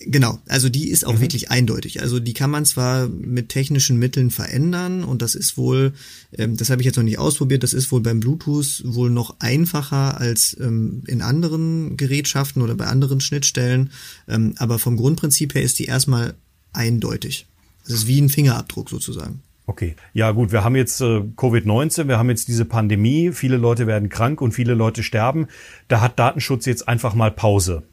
Genau, 0.02 0.38
also 0.48 0.70
die 0.70 0.88
ist 0.88 1.06
auch 1.06 1.14
mhm. 1.14 1.20
wirklich 1.20 1.50
eindeutig. 1.50 2.00
Also 2.00 2.20
die 2.20 2.32
kann 2.32 2.50
man 2.50 2.64
zwar 2.64 3.06
mit 3.08 3.50
technischen 3.50 3.98
Mitteln 3.98 4.30
verändern 4.30 5.04
und 5.04 5.20
das 5.20 5.34
ist 5.34 5.58
wohl, 5.58 5.92
ähm, 6.36 6.56
das 6.56 6.70
habe 6.70 6.80
ich 6.80 6.86
jetzt 6.86 6.96
noch 6.96 7.04
nicht 7.04 7.18
ausprobiert, 7.18 7.62
das 7.62 7.74
ist 7.74 7.92
wohl 7.92 8.00
beim 8.00 8.20
Bluetooth 8.20 8.82
wohl 8.86 9.10
noch 9.10 9.36
einfacher 9.40 10.18
als 10.18 10.56
ähm, 10.58 11.02
in 11.06 11.20
anderen 11.20 11.98
Gerätschaften 11.98 12.62
oder 12.62 12.74
bei 12.76 12.86
anderen 12.86 13.20
Schnittstellen. 13.20 13.90
Ähm, 14.26 14.54
aber 14.56 14.78
vom 14.78 14.96
Grundprinzip 14.96 15.54
her 15.54 15.62
ist 15.62 15.78
die 15.78 15.84
erstmal 15.84 16.34
eindeutig. 16.72 17.46
Das 17.84 17.94
ist 17.94 18.06
wie 18.06 18.20
ein 18.20 18.30
Fingerabdruck 18.30 18.88
sozusagen. 18.88 19.42
Okay, 19.66 19.96
ja 20.14 20.30
gut, 20.32 20.50
wir 20.50 20.64
haben 20.64 20.76
jetzt 20.76 21.00
äh, 21.00 21.20
Covid-19, 21.36 22.08
wir 22.08 22.18
haben 22.18 22.30
jetzt 22.30 22.48
diese 22.48 22.64
Pandemie, 22.64 23.32
viele 23.32 23.58
Leute 23.58 23.86
werden 23.86 24.08
krank 24.08 24.40
und 24.40 24.52
viele 24.52 24.74
Leute 24.74 25.02
sterben. 25.02 25.46
Da 25.88 26.00
hat 26.00 26.18
Datenschutz 26.18 26.64
jetzt 26.64 26.88
einfach 26.88 27.14
mal 27.14 27.30
Pause. 27.30 27.84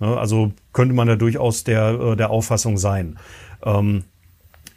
Ne? 0.00 0.16
Also 0.16 0.52
könnte 0.72 0.94
man 0.94 1.08
da 1.08 1.16
durchaus 1.16 1.64
der, 1.64 1.98
äh, 2.00 2.16
der 2.16 2.30
Auffassung 2.30 2.78
sein. 2.78 3.18
Ähm, 3.64 4.04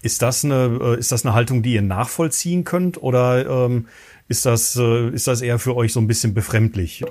ist 0.01 0.21
das 0.21 0.45
eine, 0.45 0.79
äh, 0.81 0.99
ist 0.99 1.11
das 1.11 1.25
eine 1.25 1.33
Haltung, 1.33 1.61
die 1.61 1.73
ihr 1.73 1.81
nachvollziehen 1.81 2.63
könnt 2.63 3.01
oder 3.01 3.65
ähm, 3.65 3.87
ist 4.27 4.45
das, 4.45 4.75
äh, 4.75 5.09
ist 5.09 5.27
das 5.27 5.41
eher 5.41 5.59
für 5.59 5.75
euch 5.75 5.91
so 5.91 5.99
ein 5.99 6.07
bisschen 6.07 6.33
befremdlich? 6.33 7.03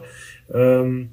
Ähm, 0.52 1.10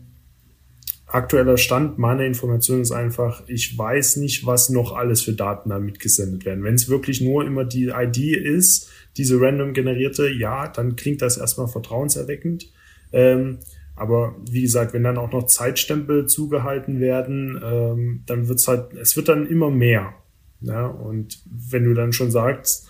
aktueller 1.07 1.57
Stand 1.57 1.97
meiner 1.97 2.23
Information 2.23 2.81
ist 2.81 2.91
einfach, 2.91 3.43
ich 3.47 3.77
weiß 3.77 4.17
nicht, 4.17 4.45
was 4.45 4.69
noch 4.69 4.95
alles 4.95 5.21
für 5.21 5.33
Daten 5.33 5.69
da 5.69 5.79
mitgesendet 5.79 6.45
werden. 6.45 6.63
Wenn 6.63 6.75
es 6.75 6.89
wirklich 6.89 7.21
nur 7.21 7.45
immer 7.45 7.65
die 7.65 7.87
ID 7.87 8.17
ist, 8.37 8.89
diese 9.17 9.39
random 9.39 9.73
generierte, 9.73 10.29
ja, 10.29 10.67
dann 10.67 10.95
klingt 10.95 11.21
das 11.21 11.37
erstmal 11.37 11.67
vertrauenserweckend. 11.67 12.69
Ähm, 13.11 13.59
Aber 13.95 14.35
wie 14.49 14.61
gesagt, 14.61 14.93
wenn 14.93 15.03
dann 15.03 15.17
auch 15.17 15.31
noch 15.31 15.45
Zeitstempel 15.45 16.25
zugehalten 16.25 16.99
werden, 16.99 17.61
ähm, 17.63 18.23
dann 18.25 18.47
wird's 18.47 18.67
halt, 18.67 18.93
es 18.93 19.15
wird 19.15 19.29
dann 19.29 19.47
immer 19.47 19.71
mehr. 19.71 20.13
Ja? 20.61 20.87
Und 20.87 21.41
wenn 21.45 21.85
du 21.85 21.93
dann 21.93 22.11
schon 22.11 22.31
sagst, 22.31 22.89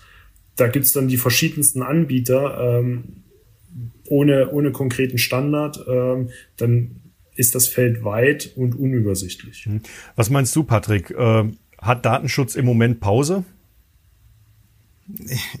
da 0.56 0.68
gibt's 0.68 0.92
dann 0.92 1.08
die 1.08 1.16
verschiedensten 1.16 1.82
Anbieter 1.82 2.78
ähm, 2.80 3.22
ohne, 4.08 4.50
ohne 4.50 4.72
konkreten 4.72 5.18
Standard, 5.18 5.84
ähm, 5.88 6.30
dann 6.56 7.02
ist 7.34 7.54
das 7.54 7.68
Feld 7.68 8.02
weit 8.02 8.52
und 8.56 8.74
unübersichtlich. 8.74 9.66
Mhm. 9.66 9.82
Was 10.16 10.30
meinst 10.30 10.56
du, 10.56 10.64
Patrick? 10.64 11.10
Äh, 11.10 11.44
hat 11.78 12.04
Datenschutz 12.04 12.54
im 12.56 12.64
Moment 12.64 13.00
Pause? 13.00 13.44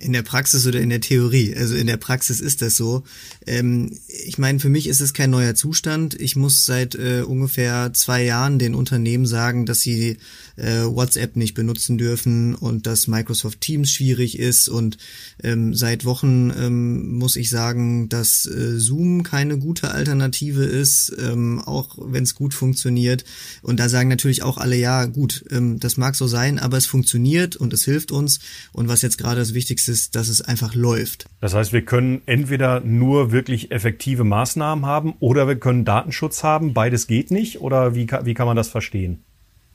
In 0.00 0.12
der 0.12 0.22
Praxis 0.22 0.66
oder 0.66 0.80
in 0.80 0.90
der 0.90 1.00
Theorie. 1.00 1.54
Also 1.56 1.76
in 1.76 1.86
der 1.86 1.96
Praxis 1.96 2.40
ist 2.40 2.62
das 2.62 2.76
so. 2.76 3.04
Ähm, 3.46 3.96
ich 4.24 4.38
meine, 4.38 4.58
für 4.58 4.68
mich 4.68 4.88
ist 4.88 5.00
es 5.00 5.14
kein 5.14 5.30
neuer 5.30 5.54
Zustand. 5.54 6.14
Ich 6.20 6.34
muss 6.34 6.66
seit 6.66 6.96
äh, 6.96 7.22
ungefähr 7.22 7.92
zwei 7.92 8.24
Jahren 8.24 8.58
den 8.58 8.74
Unternehmen 8.74 9.26
sagen, 9.26 9.64
dass 9.64 9.80
sie 9.80 10.18
äh, 10.56 10.82
WhatsApp 10.84 11.36
nicht 11.36 11.54
benutzen 11.54 11.96
dürfen 11.96 12.54
und 12.54 12.86
dass 12.86 13.06
Microsoft 13.06 13.60
Teams 13.60 13.90
schwierig 13.90 14.38
ist. 14.38 14.68
Und 14.68 14.98
ähm, 15.42 15.74
seit 15.74 16.04
Wochen 16.04 16.52
ähm, 16.58 17.12
muss 17.12 17.36
ich 17.36 17.48
sagen, 17.48 18.08
dass 18.08 18.46
äh, 18.46 18.78
Zoom 18.78 19.22
keine 19.22 19.58
gute 19.58 19.92
Alternative 19.92 20.64
ist, 20.64 21.14
ähm, 21.20 21.60
auch 21.60 21.98
wenn 22.00 22.24
es 22.24 22.34
gut 22.34 22.52
funktioniert. 22.52 23.24
Und 23.62 23.78
da 23.78 23.88
sagen 23.88 24.08
natürlich 24.08 24.42
auch 24.42 24.58
alle, 24.58 24.76
ja 24.76 25.04
gut, 25.04 25.44
ähm, 25.50 25.78
das 25.78 25.96
mag 25.96 26.16
so 26.16 26.26
sein, 26.26 26.58
aber 26.58 26.76
es 26.76 26.86
funktioniert 26.86 27.54
und 27.54 27.72
es 27.72 27.84
hilft 27.84 28.10
uns. 28.10 28.40
Und 28.72 28.88
was 28.88 29.02
jetzt 29.02 29.18
gerade 29.18 29.35
gerade 29.36 29.40
das 29.40 29.54
Wichtigste 29.54 29.92
ist, 29.92 30.14
dass 30.14 30.28
es 30.28 30.40
einfach 30.40 30.74
läuft. 30.74 31.26
Das 31.40 31.54
heißt, 31.54 31.72
wir 31.72 31.82
können 31.82 32.22
entweder 32.26 32.80
nur 32.80 33.32
wirklich 33.32 33.70
effektive 33.70 34.24
Maßnahmen 34.24 34.86
haben 34.86 35.14
oder 35.20 35.46
wir 35.46 35.56
können 35.56 35.84
Datenschutz 35.84 36.42
haben. 36.42 36.72
Beides 36.72 37.06
geht 37.06 37.30
nicht 37.30 37.60
oder 37.60 37.94
wie, 37.94 38.06
wie 38.24 38.34
kann 38.34 38.46
man 38.46 38.56
das 38.56 38.68
verstehen? 38.68 39.18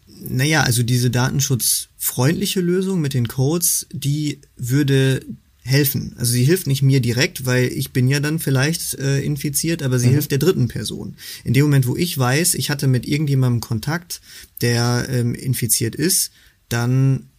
Naja, 0.08 0.64
also 0.64 0.84
diese 0.84 1.10
datenschutzfreundliche 1.10 2.60
Lösung 2.60 3.02
mit 3.02 3.14
den 3.14 3.28
Codes, 3.28 3.88
die 3.92 4.42
würde 4.58 5.22
helfen. 5.64 6.16
Also 6.18 6.32
sie 6.32 6.44
hilft 6.44 6.66
nicht 6.66 6.82
mir 6.82 7.02
direkt, 7.02 7.46
weil 7.46 7.66
ich 7.66 7.92
bin 7.92 8.08
ja 8.08 8.20
dann 8.20 8.40
vielleicht 8.40 8.96
äh, 8.96 9.22
infiziert, 9.22 9.84
aber 9.84 10.00
sie 10.00 10.08
mhm. 10.08 10.14
hilft 10.14 10.32
der 10.32 10.40
dritten 10.40 10.68
Person. 10.68 11.16
In 11.44 11.54
dem 11.54 11.64
Moment, 11.64 11.86
wo 11.88 11.96
ich 11.96 12.18
weiß, 12.18 12.56
ich 12.56 12.72
hatte 12.72 12.88
mit 12.88 13.08
irgendjemandem 13.08 13.62
Kontakt, 13.62 14.22
der 14.62 15.08
ähm, 15.10 15.36
infiziert 15.36 15.96
ist, 15.96 16.32
dann 16.68 17.31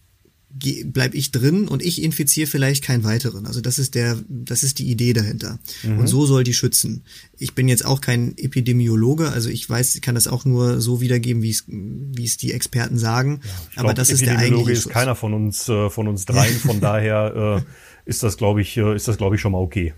bleib 0.85 1.15
ich 1.15 1.31
drin 1.31 1.67
und 1.67 1.83
ich 1.83 2.01
infiziere 2.01 2.47
vielleicht 2.47 2.83
keinen 2.83 3.03
weiteren. 3.03 3.47
Also 3.47 3.59
das 3.59 3.79
ist 3.79 3.95
der, 3.95 4.17
das 4.29 4.63
ist 4.63 4.79
die 4.79 4.89
Idee 4.89 5.13
dahinter. 5.13 5.59
Mhm. 5.81 5.99
Und 5.99 6.07
so 6.07 6.25
soll 6.25 6.43
die 6.43 6.53
schützen. 6.53 7.03
Ich 7.37 7.55
bin 7.55 7.67
jetzt 7.67 7.85
auch 7.85 8.01
kein 8.01 8.37
Epidemiologe, 8.37 9.29
also 9.31 9.49
ich 9.49 9.67
weiß, 9.67 9.95
ich 9.95 10.01
kann 10.01 10.15
das 10.15 10.27
auch 10.27 10.45
nur 10.45 10.79
so 10.79 11.01
wiedergeben, 11.01 11.41
wie 11.41 11.49
es, 11.49 11.63
wie 11.67 12.23
es 12.23 12.37
die 12.37 12.51
Experten 12.53 12.97
sagen. 12.97 13.41
Ja, 13.43 13.51
Aber 13.77 13.87
glaub, 13.89 13.95
das 13.95 14.09
ist 14.11 14.21
der 14.21 14.37
eigentliche 14.37 14.71
ist 14.71 14.83
Schutz. 14.83 14.93
keiner 14.93 15.15
von 15.15 15.33
uns, 15.33 15.67
äh, 15.69 15.89
von 15.89 16.07
uns 16.07 16.25
dreien. 16.25 16.55
Von 16.55 16.79
daher 16.81 17.63
äh, 17.65 18.09
ist 18.09 18.21
das, 18.21 18.37
glaube 18.37 18.61
ich, 18.61 18.77
äh, 18.77 18.95
ist 18.95 19.07
das, 19.07 19.17
glaube 19.17 19.35
ich, 19.35 19.41
schon 19.41 19.53
mal 19.53 19.59
okay. 19.59 19.93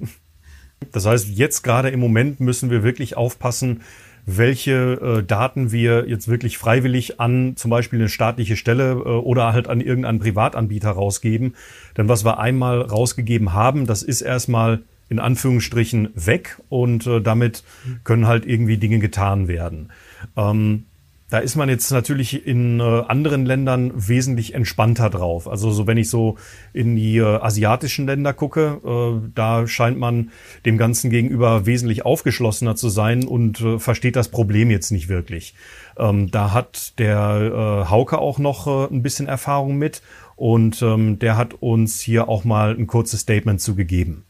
Das 0.91 1.05
heißt, 1.05 1.27
jetzt 1.29 1.63
gerade 1.63 1.89
im 1.89 1.99
Moment 1.99 2.39
müssen 2.39 2.69
wir 2.69 2.83
wirklich 2.83 3.17
aufpassen, 3.17 3.81
welche 4.25 5.19
äh, 5.19 5.23
Daten 5.23 5.71
wir 5.71 6.07
jetzt 6.07 6.27
wirklich 6.27 6.57
freiwillig 6.57 7.19
an 7.19 7.55
zum 7.55 7.69
Beispiel 7.69 7.99
eine 7.99 8.09
staatliche 8.09 8.57
Stelle 8.57 8.91
äh, 8.93 8.95
oder 8.95 9.53
halt 9.53 9.67
an 9.67 9.81
irgendeinen 9.81 10.19
Privatanbieter 10.19 10.91
rausgeben. 10.91 11.55
Denn 11.97 12.09
was 12.09 12.25
wir 12.25 12.39
einmal 12.39 12.81
rausgegeben 12.81 13.53
haben, 13.53 13.85
das 13.85 14.03
ist 14.03 14.21
erstmal 14.21 14.81
in 15.07 15.19
Anführungsstrichen 15.19 16.09
weg 16.15 16.59
und 16.69 17.05
äh, 17.05 17.21
damit 17.21 17.63
können 18.03 18.27
halt 18.27 18.45
irgendwie 18.45 18.77
Dinge 18.77 18.99
getan 18.99 19.47
werden. 19.47 19.91
Ähm, 20.35 20.85
da 21.29 21.39
ist 21.39 21.55
man 21.55 21.69
jetzt 21.69 21.89
natürlich 21.91 22.45
in 22.45 22.79
äh, 22.79 22.83
anderen 22.83 23.45
Ländern 23.45 23.91
wesentlich 23.95 24.53
entspannter 24.53 25.09
drauf. 25.09 25.47
Also 25.47 25.71
so 25.71 25.87
wenn 25.87 25.97
ich 25.97 26.09
so 26.09 26.37
in 26.71 26.95
die 26.95 27.17
äh, 27.17 27.23
asiatischen 27.23 28.05
Länder 28.05 28.31
gucke, 28.31 28.79
äh, 28.85 29.29
da 29.33 29.67
scheint 29.67 29.97
man 29.97 30.31
dem 30.65 30.77
Ganzen 30.77 31.09
gegenüber 31.09 31.65
wesentlich 31.65 32.05
aufgeschlossener 32.05 32.75
zu 32.75 32.89
sein 32.89 33.25
und 33.25 33.59
äh, 33.61 33.79
versteht 33.79 34.15
das 34.15 34.29
Problem 34.29 34.69
jetzt 34.69 34.91
nicht 34.91 35.09
wirklich. 35.09 35.55
Ähm, 35.97 36.29
da 36.29 36.53
hat 36.53 36.99
der 36.99 37.85
äh, 37.87 37.89
Hauke 37.89 38.19
auch 38.19 38.37
noch 38.37 38.67
äh, 38.67 38.93
ein 38.93 39.01
bisschen 39.01 39.27
Erfahrung 39.27 39.77
mit 39.77 40.03
und 40.35 40.81
ähm, 40.83 41.17
der 41.17 41.37
hat 41.37 41.55
uns 41.55 42.01
hier 42.01 42.29
auch 42.29 42.43
mal 42.43 42.75
ein 42.75 42.85
kurzes 42.85 43.21
Statement 43.21 43.61
zugegeben. 43.61 44.25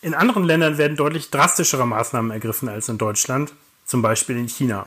In 0.00 0.14
anderen 0.14 0.44
Ländern 0.44 0.78
werden 0.78 0.96
deutlich 0.96 1.30
drastischere 1.30 1.86
Maßnahmen 1.86 2.30
ergriffen 2.30 2.68
als 2.68 2.88
in 2.88 2.98
Deutschland, 2.98 3.52
zum 3.84 4.00
Beispiel 4.00 4.36
in 4.36 4.48
China. 4.48 4.86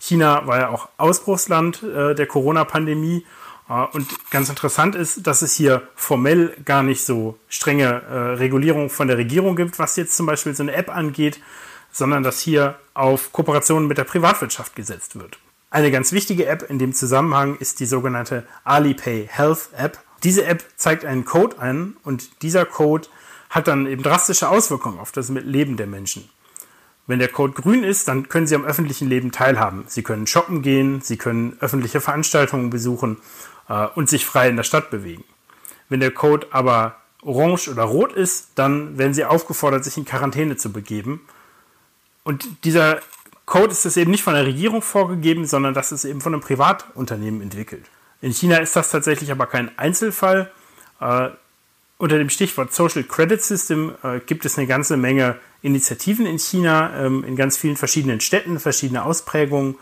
China 0.00 0.46
war 0.46 0.58
ja 0.58 0.68
auch 0.70 0.88
Ausbruchsland 0.96 1.82
äh, 1.82 2.14
der 2.14 2.26
Corona-Pandemie. 2.26 3.24
Äh, 3.68 3.84
und 3.92 4.08
ganz 4.30 4.48
interessant 4.48 4.96
ist, 4.96 5.26
dass 5.26 5.42
es 5.42 5.54
hier 5.54 5.82
formell 5.94 6.56
gar 6.64 6.82
nicht 6.82 7.04
so 7.04 7.38
strenge 7.48 7.84
äh, 7.84 8.14
Regulierung 8.38 8.90
von 8.90 9.06
der 9.06 9.18
Regierung 9.18 9.54
gibt, 9.54 9.78
was 9.78 9.96
jetzt 9.96 10.16
zum 10.16 10.26
Beispiel 10.26 10.54
so 10.54 10.62
eine 10.62 10.72
App 10.72 10.88
angeht, 10.88 11.40
sondern 11.92 12.22
dass 12.22 12.40
hier 12.40 12.76
auf 12.94 13.32
Kooperationen 13.32 13.86
mit 13.86 13.98
der 13.98 14.04
Privatwirtschaft 14.04 14.74
gesetzt 14.74 15.18
wird. 15.18 15.38
Eine 15.70 15.90
ganz 15.90 16.12
wichtige 16.12 16.46
App 16.46 16.68
in 16.68 16.78
dem 16.78 16.92
Zusammenhang 16.94 17.56
ist 17.56 17.78
die 17.78 17.86
sogenannte 17.86 18.44
Alipay 18.64 19.28
Health 19.30 19.68
App. 19.76 19.98
Diese 20.24 20.44
App 20.44 20.64
zeigt 20.76 21.04
einen 21.04 21.24
Code 21.24 21.58
an 21.58 21.96
und 22.02 22.42
dieser 22.42 22.64
Code 22.64 23.06
hat 23.50 23.68
dann 23.68 23.86
eben 23.86 24.02
drastische 24.02 24.48
Auswirkungen 24.48 24.98
auf 24.98 25.12
das 25.12 25.28
Leben 25.28 25.76
der 25.76 25.86
Menschen. 25.86 26.28
Wenn 27.10 27.18
der 27.18 27.26
Code 27.26 27.54
grün 27.54 27.82
ist, 27.82 28.06
dann 28.06 28.28
können 28.28 28.46
Sie 28.46 28.54
am 28.54 28.64
öffentlichen 28.64 29.08
Leben 29.08 29.32
teilhaben. 29.32 29.82
Sie 29.88 30.04
können 30.04 30.28
shoppen 30.28 30.62
gehen, 30.62 31.00
Sie 31.00 31.16
können 31.16 31.56
öffentliche 31.58 32.00
Veranstaltungen 32.00 32.70
besuchen 32.70 33.16
äh, 33.68 33.88
und 33.96 34.08
sich 34.08 34.24
frei 34.24 34.48
in 34.48 34.54
der 34.54 34.62
Stadt 34.62 34.90
bewegen. 34.90 35.24
Wenn 35.88 35.98
der 35.98 36.12
Code 36.12 36.46
aber 36.52 36.98
orange 37.22 37.68
oder 37.68 37.82
rot 37.82 38.12
ist, 38.12 38.50
dann 38.54 38.96
werden 38.96 39.12
Sie 39.12 39.24
aufgefordert, 39.24 39.82
sich 39.82 39.96
in 39.96 40.04
Quarantäne 40.04 40.56
zu 40.56 40.70
begeben. 40.70 41.20
Und 42.22 42.46
dieser 42.62 43.00
Code 43.44 43.72
ist 43.72 43.86
es 43.86 43.96
eben 43.96 44.12
nicht 44.12 44.22
von 44.22 44.34
der 44.34 44.46
Regierung 44.46 44.80
vorgegeben, 44.80 45.46
sondern 45.46 45.74
das 45.74 45.90
ist 45.90 46.04
eben 46.04 46.20
von 46.20 46.32
einem 46.32 46.42
Privatunternehmen 46.42 47.42
entwickelt. 47.42 47.86
In 48.20 48.32
China 48.32 48.58
ist 48.58 48.76
das 48.76 48.88
tatsächlich 48.88 49.32
aber 49.32 49.46
kein 49.46 49.76
Einzelfall. 49.76 50.52
Äh, 51.00 51.30
unter 51.98 52.18
dem 52.18 52.30
Stichwort 52.30 52.72
Social 52.72 53.02
Credit 53.02 53.42
System 53.42 53.96
äh, 54.04 54.20
gibt 54.20 54.44
es 54.44 54.56
eine 54.56 54.68
ganze 54.68 54.96
Menge 54.96 55.40
Initiativen 55.62 56.26
in 56.26 56.38
China, 56.38 56.92
ähm, 56.96 57.24
in 57.24 57.36
ganz 57.36 57.56
vielen 57.56 57.76
verschiedenen 57.76 58.20
Städten, 58.20 58.58
verschiedene 58.58 59.04
Ausprägungen. 59.04 59.76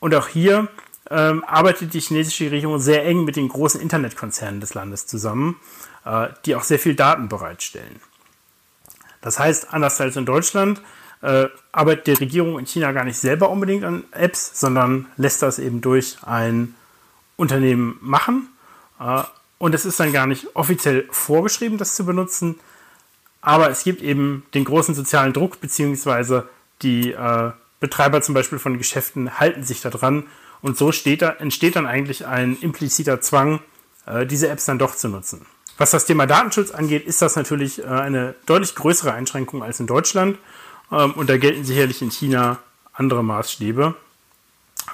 Und 0.00 0.14
auch 0.14 0.28
hier 0.28 0.68
ähm, 1.10 1.44
arbeitet 1.44 1.94
die 1.94 2.00
chinesische 2.00 2.50
Regierung 2.50 2.78
sehr 2.78 3.04
eng 3.04 3.24
mit 3.24 3.36
den 3.36 3.48
großen 3.48 3.80
Internetkonzernen 3.80 4.60
des 4.60 4.74
Landes 4.74 5.06
zusammen, 5.06 5.60
äh, 6.04 6.28
die 6.44 6.54
auch 6.54 6.62
sehr 6.62 6.78
viel 6.78 6.94
Daten 6.94 7.28
bereitstellen. 7.28 8.00
Das 9.20 9.38
heißt, 9.38 9.72
anders 9.72 10.00
als 10.00 10.16
in 10.16 10.26
Deutschland, 10.26 10.82
äh, 11.22 11.48
arbeitet 11.72 12.06
die 12.06 12.24
Regierung 12.24 12.58
in 12.58 12.66
China 12.66 12.92
gar 12.92 13.04
nicht 13.04 13.18
selber 13.18 13.48
unbedingt 13.48 13.84
an 13.84 14.04
Apps, 14.12 14.60
sondern 14.60 15.06
lässt 15.16 15.40
das 15.40 15.58
eben 15.58 15.80
durch 15.80 16.18
ein 16.22 16.74
Unternehmen 17.36 17.98
machen. 18.02 18.48
Äh, 19.00 19.22
und 19.58 19.74
es 19.74 19.86
ist 19.86 19.98
dann 19.98 20.12
gar 20.12 20.26
nicht 20.26 20.54
offiziell 20.54 21.08
vorgeschrieben, 21.10 21.78
das 21.78 21.94
zu 21.94 22.04
benutzen. 22.04 22.56
Aber 23.44 23.68
es 23.68 23.84
gibt 23.84 24.00
eben 24.00 24.44
den 24.54 24.64
großen 24.64 24.94
sozialen 24.94 25.34
Druck, 25.34 25.60
beziehungsweise 25.60 26.48
die 26.80 27.12
äh, 27.12 27.52
Betreiber 27.78 28.22
zum 28.22 28.34
Beispiel 28.34 28.58
von 28.58 28.78
Geschäften 28.78 29.38
halten 29.38 29.64
sich 29.64 29.82
da 29.82 29.90
dran. 29.90 30.24
Und 30.62 30.78
so 30.78 30.90
da, 30.90 31.28
entsteht 31.28 31.76
dann 31.76 31.86
eigentlich 31.86 32.26
ein 32.26 32.56
impliziter 32.58 33.20
Zwang, 33.20 33.60
äh, 34.06 34.24
diese 34.24 34.48
Apps 34.48 34.64
dann 34.64 34.78
doch 34.78 34.94
zu 34.96 35.08
nutzen. 35.08 35.44
Was 35.76 35.90
das 35.90 36.06
Thema 36.06 36.26
Datenschutz 36.26 36.70
angeht, 36.70 37.04
ist 37.04 37.20
das 37.20 37.36
natürlich 37.36 37.80
äh, 37.80 37.86
eine 37.86 38.34
deutlich 38.46 38.74
größere 38.74 39.12
Einschränkung 39.12 39.62
als 39.62 39.78
in 39.78 39.86
Deutschland. 39.86 40.38
Ähm, 40.90 41.12
und 41.12 41.28
da 41.28 41.36
gelten 41.36 41.66
sicherlich 41.66 42.00
in 42.00 42.10
China 42.10 42.60
andere 42.94 43.22
Maßstäbe. 43.22 43.94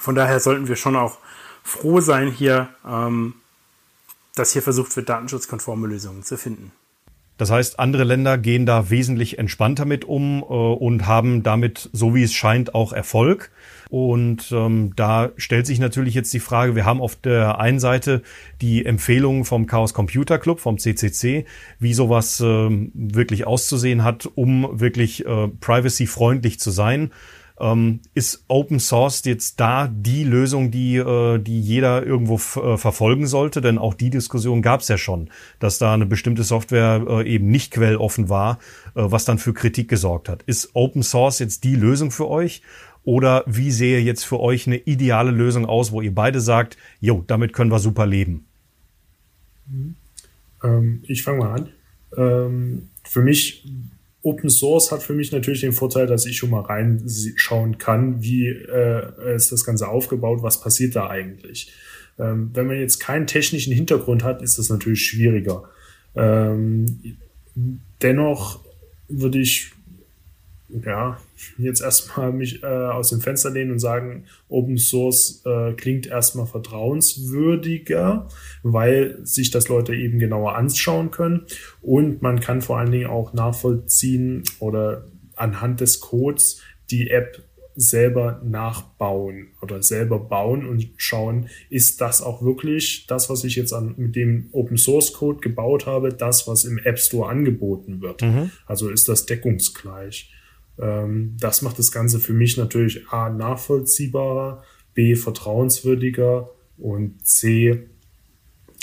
Von 0.00 0.14
daher 0.16 0.40
sollten 0.40 0.66
wir 0.66 0.74
schon 0.74 0.96
auch 0.96 1.18
froh 1.62 2.00
sein, 2.00 2.32
hier 2.32 2.68
ähm, 2.84 3.34
dass 4.34 4.52
hier 4.52 4.62
versucht 4.62 4.96
wird, 4.96 5.08
datenschutzkonforme 5.08 5.86
Lösungen 5.86 6.24
zu 6.24 6.36
finden. 6.36 6.72
Das 7.40 7.50
heißt, 7.50 7.78
andere 7.78 8.04
Länder 8.04 8.36
gehen 8.36 8.66
da 8.66 8.90
wesentlich 8.90 9.38
entspannter 9.38 9.86
mit 9.86 10.04
um 10.04 10.42
äh, 10.42 10.44
und 10.44 11.06
haben 11.06 11.42
damit, 11.42 11.88
so 11.94 12.14
wie 12.14 12.22
es 12.22 12.34
scheint, 12.34 12.74
auch 12.74 12.92
Erfolg. 12.92 13.50
Und 13.88 14.52
ähm, 14.52 14.92
da 14.94 15.30
stellt 15.38 15.66
sich 15.66 15.78
natürlich 15.78 16.12
jetzt 16.12 16.34
die 16.34 16.38
Frage, 16.38 16.76
wir 16.76 16.84
haben 16.84 17.00
auf 17.00 17.16
der 17.16 17.58
einen 17.58 17.80
Seite 17.80 18.20
die 18.60 18.84
Empfehlungen 18.84 19.46
vom 19.46 19.66
Chaos 19.66 19.94
Computer 19.94 20.38
Club, 20.38 20.60
vom 20.60 20.76
CCC, 20.76 21.46
wie 21.78 21.94
sowas 21.94 22.40
äh, 22.40 22.44
wirklich 22.92 23.46
auszusehen 23.46 24.04
hat, 24.04 24.28
um 24.34 24.78
wirklich 24.78 25.24
äh, 25.24 25.48
privacy-freundlich 25.48 26.60
zu 26.60 26.70
sein. 26.70 27.10
Ähm, 27.60 28.00
ist 28.14 28.44
Open 28.48 28.80
Source 28.80 29.24
jetzt 29.24 29.60
da 29.60 29.86
die 29.86 30.24
Lösung, 30.24 30.70
die, 30.70 30.96
äh, 30.96 31.38
die 31.38 31.60
jeder 31.60 32.04
irgendwo 32.04 32.36
äh, 32.60 32.76
verfolgen 32.76 33.26
sollte? 33.26 33.60
Denn 33.60 33.78
auch 33.78 33.94
die 33.94 34.10
Diskussion 34.10 34.62
gab 34.62 34.80
es 34.80 34.88
ja 34.88 34.96
schon, 34.96 35.30
dass 35.58 35.78
da 35.78 35.92
eine 35.94 36.06
bestimmte 36.06 36.42
Software 36.42 37.04
äh, 37.06 37.28
eben 37.28 37.50
nicht 37.50 37.72
quelloffen 37.72 38.28
war, 38.28 38.58
äh, 38.94 39.02
was 39.04 39.24
dann 39.24 39.38
für 39.38 39.52
Kritik 39.52 39.88
gesorgt 39.88 40.28
hat. 40.28 40.42
Ist 40.44 40.70
Open 40.74 41.02
Source 41.02 41.38
jetzt 41.38 41.64
die 41.64 41.76
Lösung 41.76 42.10
für 42.10 42.28
euch? 42.28 42.62
Oder 43.04 43.44
wie 43.46 43.70
sehe 43.70 43.98
jetzt 44.00 44.24
für 44.24 44.40
euch 44.40 44.66
eine 44.66 44.76
ideale 44.76 45.30
Lösung 45.30 45.66
aus, 45.66 45.92
wo 45.92 46.02
ihr 46.02 46.14
beide 46.14 46.40
sagt, 46.40 46.76
jo, 47.00 47.24
damit 47.26 47.52
können 47.52 47.70
wir 47.70 47.78
super 47.78 48.06
leben? 48.06 48.46
Ähm, 50.62 51.02
ich 51.06 51.22
fange 51.22 51.38
mal 51.38 51.54
an. 51.54 51.68
Ähm, 52.16 52.88
für 53.04 53.22
mich 53.22 53.64
Open 54.22 54.50
Source 54.50 54.92
hat 54.92 55.02
für 55.02 55.14
mich 55.14 55.32
natürlich 55.32 55.62
den 55.62 55.72
Vorteil, 55.72 56.06
dass 56.06 56.26
ich 56.26 56.36
schon 56.36 56.50
mal 56.50 56.60
reinschauen 56.60 57.78
kann, 57.78 58.22
wie 58.22 58.48
äh, 58.48 59.34
ist 59.34 59.50
das 59.50 59.64
Ganze 59.64 59.88
aufgebaut, 59.88 60.42
was 60.42 60.60
passiert 60.60 60.94
da 60.94 61.08
eigentlich. 61.08 61.72
Ähm, 62.18 62.50
wenn 62.52 62.66
man 62.66 62.78
jetzt 62.78 62.98
keinen 63.00 63.26
technischen 63.26 63.72
Hintergrund 63.72 64.22
hat, 64.22 64.42
ist 64.42 64.58
das 64.58 64.68
natürlich 64.68 65.06
schwieriger. 65.06 65.64
Ähm, 66.14 67.16
dennoch 68.02 68.60
würde 69.08 69.38
ich 69.38 69.72
ja, 70.84 71.18
jetzt 71.58 71.80
erstmal 71.80 72.32
mich 72.32 72.62
äh, 72.62 72.66
aus 72.66 73.10
dem 73.10 73.20
Fenster 73.20 73.50
lehnen 73.50 73.72
und 73.72 73.78
sagen, 73.78 74.24
Open 74.48 74.78
Source 74.78 75.42
äh, 75.44 75.72
klingt 75.72 76.06
erstmal 76.06 76.46
vertrauenswürdiger, 76.46 78.28
weil 78.62 79.18
sich 79.22 79.50
das 79.50 79.68
Leute 79.68 79.94
eben 79.94 80.18
genauer 80.18 80.56
anschauen 80.56 81.10
können 81.10 81.46
und 81.82 82.22
man 82.22 82.40
kann 82.40 82.62
vor 82.62 82.78
allen 82.78 82.90
Dingen 82.90 83.06
auch 83.08 83.32
nachvollziehen 83.32 84.44
oder 84.58 85.06
anhand 85.36 85.80
des 85.80 86.00
Codes 86.00 86.60
die 86.90 87.10
App 87.10 87.42
selber 87.76 88.40
nachbauen 88.44 89.48
oder 89.62 89.82
selber 89.82 90.18
bauen 90.18 90.66
und 90.66 90.90
schauen, 90.96 91.48
ist 91.70 92.00
das 92.00 92.20
auch 92.20 92.42
wirklich 92.42 93.06
das, 93.06 93.30
was 93.30 93.44
ich 93.44 93.56
jetzt 93.56 93.72
an, 93.72 93.94
mit 93.96 94.16
dem 94.16 94.48
Open 94.52 94.76
Source 94.76 95.12
Code 95.12 95.40
gebaut 95.40 95.86
habe, 95.86 96.10
das, 96.10 96.46
was 96.46 96.64
im 96.64 96.78
App 96.78 96.98
Store 96.98 97.30
angeboten 97.30 98.00
wird. 98.00 98.22
Mhm. 98.22 98.50
Also 98.66 98.90
ist 98.90 99.08
das 99.08 99.26
deckungsgleich. 99.26 100.30
Ähm, 100.80 101.36
das 101.38 101.62
macht 101.62 101.78
das 101.78 101.92
Ganze 101.92 102.20
für 102.20 102.32
mich 102.32 102.56
natürlich 102.56 103.08
A 103.10 103.28
nachvollziehbarer, 103.30 104.62
B 104.94 105.14
vertrauenswürdiger 105.14 106.50
und 106.78 107.26
C 107.26 107.86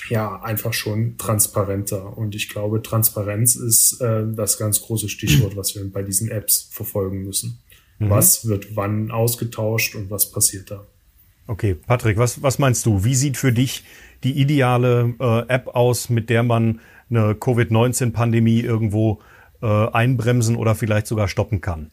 ja 0.10 0.42
einfach 0.42 0.74
schon 0.74 1.18
transparenter. 1.18 2.18
Und 2.18 2.36
ich 2.36 2.50
glaube, 2.50 2.82
Transparenz 2.82 3.56
ist 3.56 4.00
äh, 4.02 4.24
das 4.34 4.58
ganz 4.58 4.82
große 4.82 5.10
Stichwort, 5.10 5.58
was 5.58 5.76
wir 5.76 5.92
bei 5.92 6.04
diesen 6.04 6.30
Apps 6.30 6.70
verfolgen 6.72 7.24
müssen. 7.24 7.60
Mhm. 8.00 8.10
Was 8.10 8.48
wird 8.48 8.76
wann 8.76 9.12
ausgetauscht 9.12 9.96
und 9.96 10.10
was 10.10 10.32
passiert 10.32 10.72
da? 10.72 10.86
Okay, 11.48 11.76
Patrick, 11.76 12.18
was, 12.18 12.42
was 12.42 12.60
meinst 12.60 12.86
du? 12.86 13.04
Wie 13.04 13.16
sieht 13.16 13.38
für 13.38 13.54
dich 13.54 13.84
die 14.24 14.40
ideale 14.40 15.16
äh, 15.20 15.48
App 15.48 15.68
aus, 15.68 16.10
mit 16.10 16.30
der 16.30 16.44
man 16.44 16.82
eine 17.10 17.36
Covid-19-Pandemie 17.36 18.60
irgendwo 18.60 19.20
äh, 19.62 19.66
einbremsen 19.66 20.56
oder 20.56 20.76
vielleicht 20.76 21.08
sogar 21.08 21.28
stoppen 21.28 21.62
kann? 21.62 21.92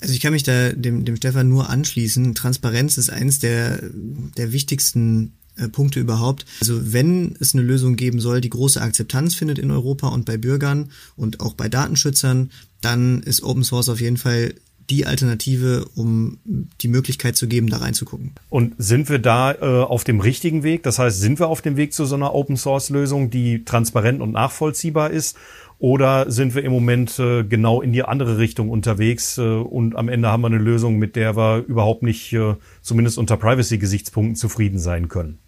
Also 0.00 0.14
ich 0.14 0.20
kann 0.20 0.32
mich 0.32 0.42
da 0.42 0.70
dem, 0.72 1.04
dem 1.04 1.16
Stefan 1.16 1.48
nur 1.48 1.68
anschließen. 1.68 2.34
Transparenz 2.34 2.96
ist 2.96 3.10
eines 3.10 3.38
der, 3.38 3.80
der 3.92 4.52
wichtigsten 4.52 5.34
äh, 5.56 5.68
Punkte 5.68 6.00
überhaupt. 6.00 6.46
Also 6.60 6.92
wenn 6.92 7.36
es 7.38 7.54
eine 7.54 7.62
Lösung 7.62 7.96
geben 7.96 8.20
soll, 8.20 8.40
die 8.40 8.50
große 8.50 8.80
Akzeptanz 8.80 9.34
findet 9.34 9.58
in 9.58 9.70
Europa 9.70 10.08
und 10.08 10.24
bei 10.24 10.38
Bürgern 10.38 10.90
und 11.16 11.40
auch 11.40 11.54
bei 11.54 11.68
Datenschützern, 11.68 12.50
dann 12.80 13.22
ist 13.22 13.42
Open 13.42 13.62
Source 13.62 13.90
auf 13.90 14.00
jeden 14.00 14.16
Fall 14.16 14.54
die 14.88 15.06
Alternative, 15.06 15.86
um 15.94 16.38
die 16.80 16.88
Möglichkeit 16.88 17.36
zu 17.36 17.46
geben, 17.46 17.68
da 17.68 17.76
reinzugucken. 17.76 18.32
Und 18.48 18.74
sind 18.78 19.08
wir 19.08 19.20
da 19.20 19.52
äh, 19.52 19.84
auf 19.84 20.02
dem 20.02 20.18
richtigen 20.18 20.64
Weg? 20.64 20.82
Das 20.82 20.98
heißt, 20.98 21.20
sind 21.20 21.38
wir 21.38 21.46
auf 21.46 21.62
dem 21.62 21.76
Weg 21.76 21.94
zu 21.94 22.06
so 22.06 22.16
einer 22.16 22.34
Open 22.34 22.56
Source 22.56 22.90
Lösung, 22.90 23.30
die 23.30 23.64
transparent 23.64 24.20
und 24.20 24.32
nachvollziehbar 24.32 25.10
ist? 25.10 25.36
Oder 25.80 26.30
sind 26.30 26.54
wir 26.54 26.62
im 26.62 26.72
Moment 26.72 27.18
äh, 27.18 27.42
genau 27.42 27.80
in 27.80 27.94
die 27.94 28.02
andere 28.02 28.36
Richtung 28.36 28.68
unterwegs 28.68 29.38
äh, 29.38 29.40
und 29.40 29.96
am 29.96 30.10
Ende 30.10 30.28
haben 30.28 30.42
wir 30.42 30.48
eine 30.48 30.58
Lösung, 30.58 30.98
mit 30.98 31.16
der 31.16 31.38
wir 31.38 31.64
überhaupt 31.66 32.02
nicht, 32.02 32.34
äh, 32.34 32.54
zumindest 32.82 33.16
unter 33.16 33.38
Privacy-Gesichtspunkten, 33.38 34.36
zufrieden 34.36 34.78
sein 34.78 35.08
können? 35.08 35.38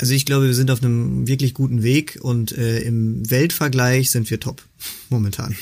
Also 0.00 0.12
ich 0.12 0.26
glaube, 0.26 0.46
wir 0.46 0.54
sind 0.54 0.72
auf 0.72 0.82
einem 0.82 1.28
wirklich 1.28 1.54
guten 1.54 1.84
Weg 1.84 2.18
und 2.20 2.50
äh, 2.50 2.80
im 2.80 3.30
Weltvergleich 3.30 4.10
sind 4.10 4.28
wir 4.28 4.40
top 4.40 4.60
momentan. 5.08 5.56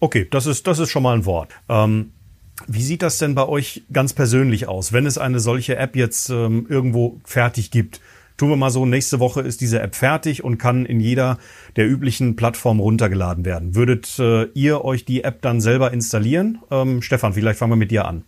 Okay, 0.00 0.26
das 0.32 0.46
ist, 0.46 0.66
das 0.66 0.80
ist 0.80 0.90
schon 0.90 1.04
mal 1.04 1.16
ein 1.16 1.26
Wort. 1.26 1.52
Ähm, 1.68 2.10
wie 2.66 2.82
sieht 2.82 3.02
das 3.02 3.18
denn 3.18 3.36
bei 3.36 3.46
euch 3.46 3.82
ganz 3.92 4.14
persönlich 4.14 4.66
aus, 4.66 4.92
wenn 4.92 5.06
es 5.06 5.16
eine 5.16 5.38
solche 5.38 5.76
App 5.76 5.94
jetzt 5.94 6.28
ähm, 6.30 6.66
irgendwo 6.68 7.20
fertig 7.24 7.70
gibt? 7.70 8.00
Tun 8.40 8.48
wir 8.48 8.56
mal 8.56 8.70
so, 8.70 8.86
nächste 8.86 9.20
Woche 9.20 9.42
ist 9.42 9.60
diese 9.60 9.80
App 9.80 9.94
fertig 9.94 10.42
und 10.42 10.56
kann 10.56 10.86
in 10.86 10.98
jeder 10.98 11.38
der 11.76 11.86
üblichen 11.86 12.36
Plattformen 12.36 12.80
runtergeladen 12.80 13.44
werden. 13.44 13.74
Würdet 13.74 14.18
äh, 14.18 14.44
ihr 14.54 14.82
euch 14.82 15.04
die 15.04 15.24
App 15.24 15.42
dann 15.42 15.60
selber 15.60 15.92
installieren? 15.92 16.58
Ähm, 16.70 17.02
Stefan, 17.02 17.34
vielleicht 17.34 17.58
fangen 17.58 17.72
wir 17.72 17.76
mit 17.76 17.90
dir 17.90 18.06
an. 18.06 18.24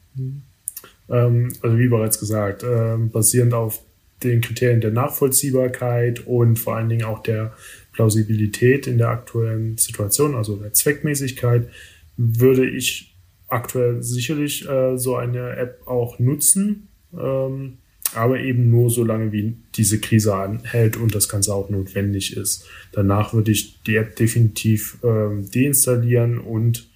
Ähm, 1.09 1.51
also 1.63 1.79
wie 1.79 1.89
bereits 1.89 2.21
gesagt, 2.21 2.63
äh, 2.63 2.99
basierend 2.99 3.55
auf 3.55 3.81
den 4.23 4.43
Kriterien 4.43 4.83
der 4.83 4.91
Nachvollziehbarkeit 4.91 6.27
und 6.27 6.59
vor 6.59 6.77
allen 6.77 6.91
Dingen 6.91 7.05
auch 7.05 7.23
der 7.23 7.55
Plausibilität 7.95 8.87
in 8.87 8.99
der 8.99 9.09
aktuellen 9.09 9.79
Situation, 9.79 10.35
also 10.35 10.57
der 10.57 10.75
Zweckmäßigkeit, 10.75 11.71
würde 12.19 12.69
ich 12.69 13.17
aktuell 13.49 14.03
sicherlich 14.03 14.69
äh, 14.69 14.99
so 14.99 15.17
eine 15.17 15.57
App 15.57 15.87
auch 15.87 16.19
nutzen. 16.19 16.89
Ähm, 17.19 17.79
aber 18.15 18.41
eben 18.41 18.71
nur 18.71 18.91
so 18.91 19.05
lange, 19.05 19.33
wie 19.33 19.57
diese 19.75 20.01
Krise 20.01 20.35
anhält 20.35 20.97
und 20.97 21.15
das 21.15 21.29
Ganze 21.29 21.55
auch 21.55 21.71
notwendig 21.71 22.37
ist. 22.37 22.67
Danach 22.93 23.33
würde 23.33 23.53
ich 23.53 23.83
die 23.83 23.97
App 23.97 24.17
definitiv 24.17 24.99
ähm, 25.03 25.49
deinstallieren 25.51 26.39
und 26.39 26.89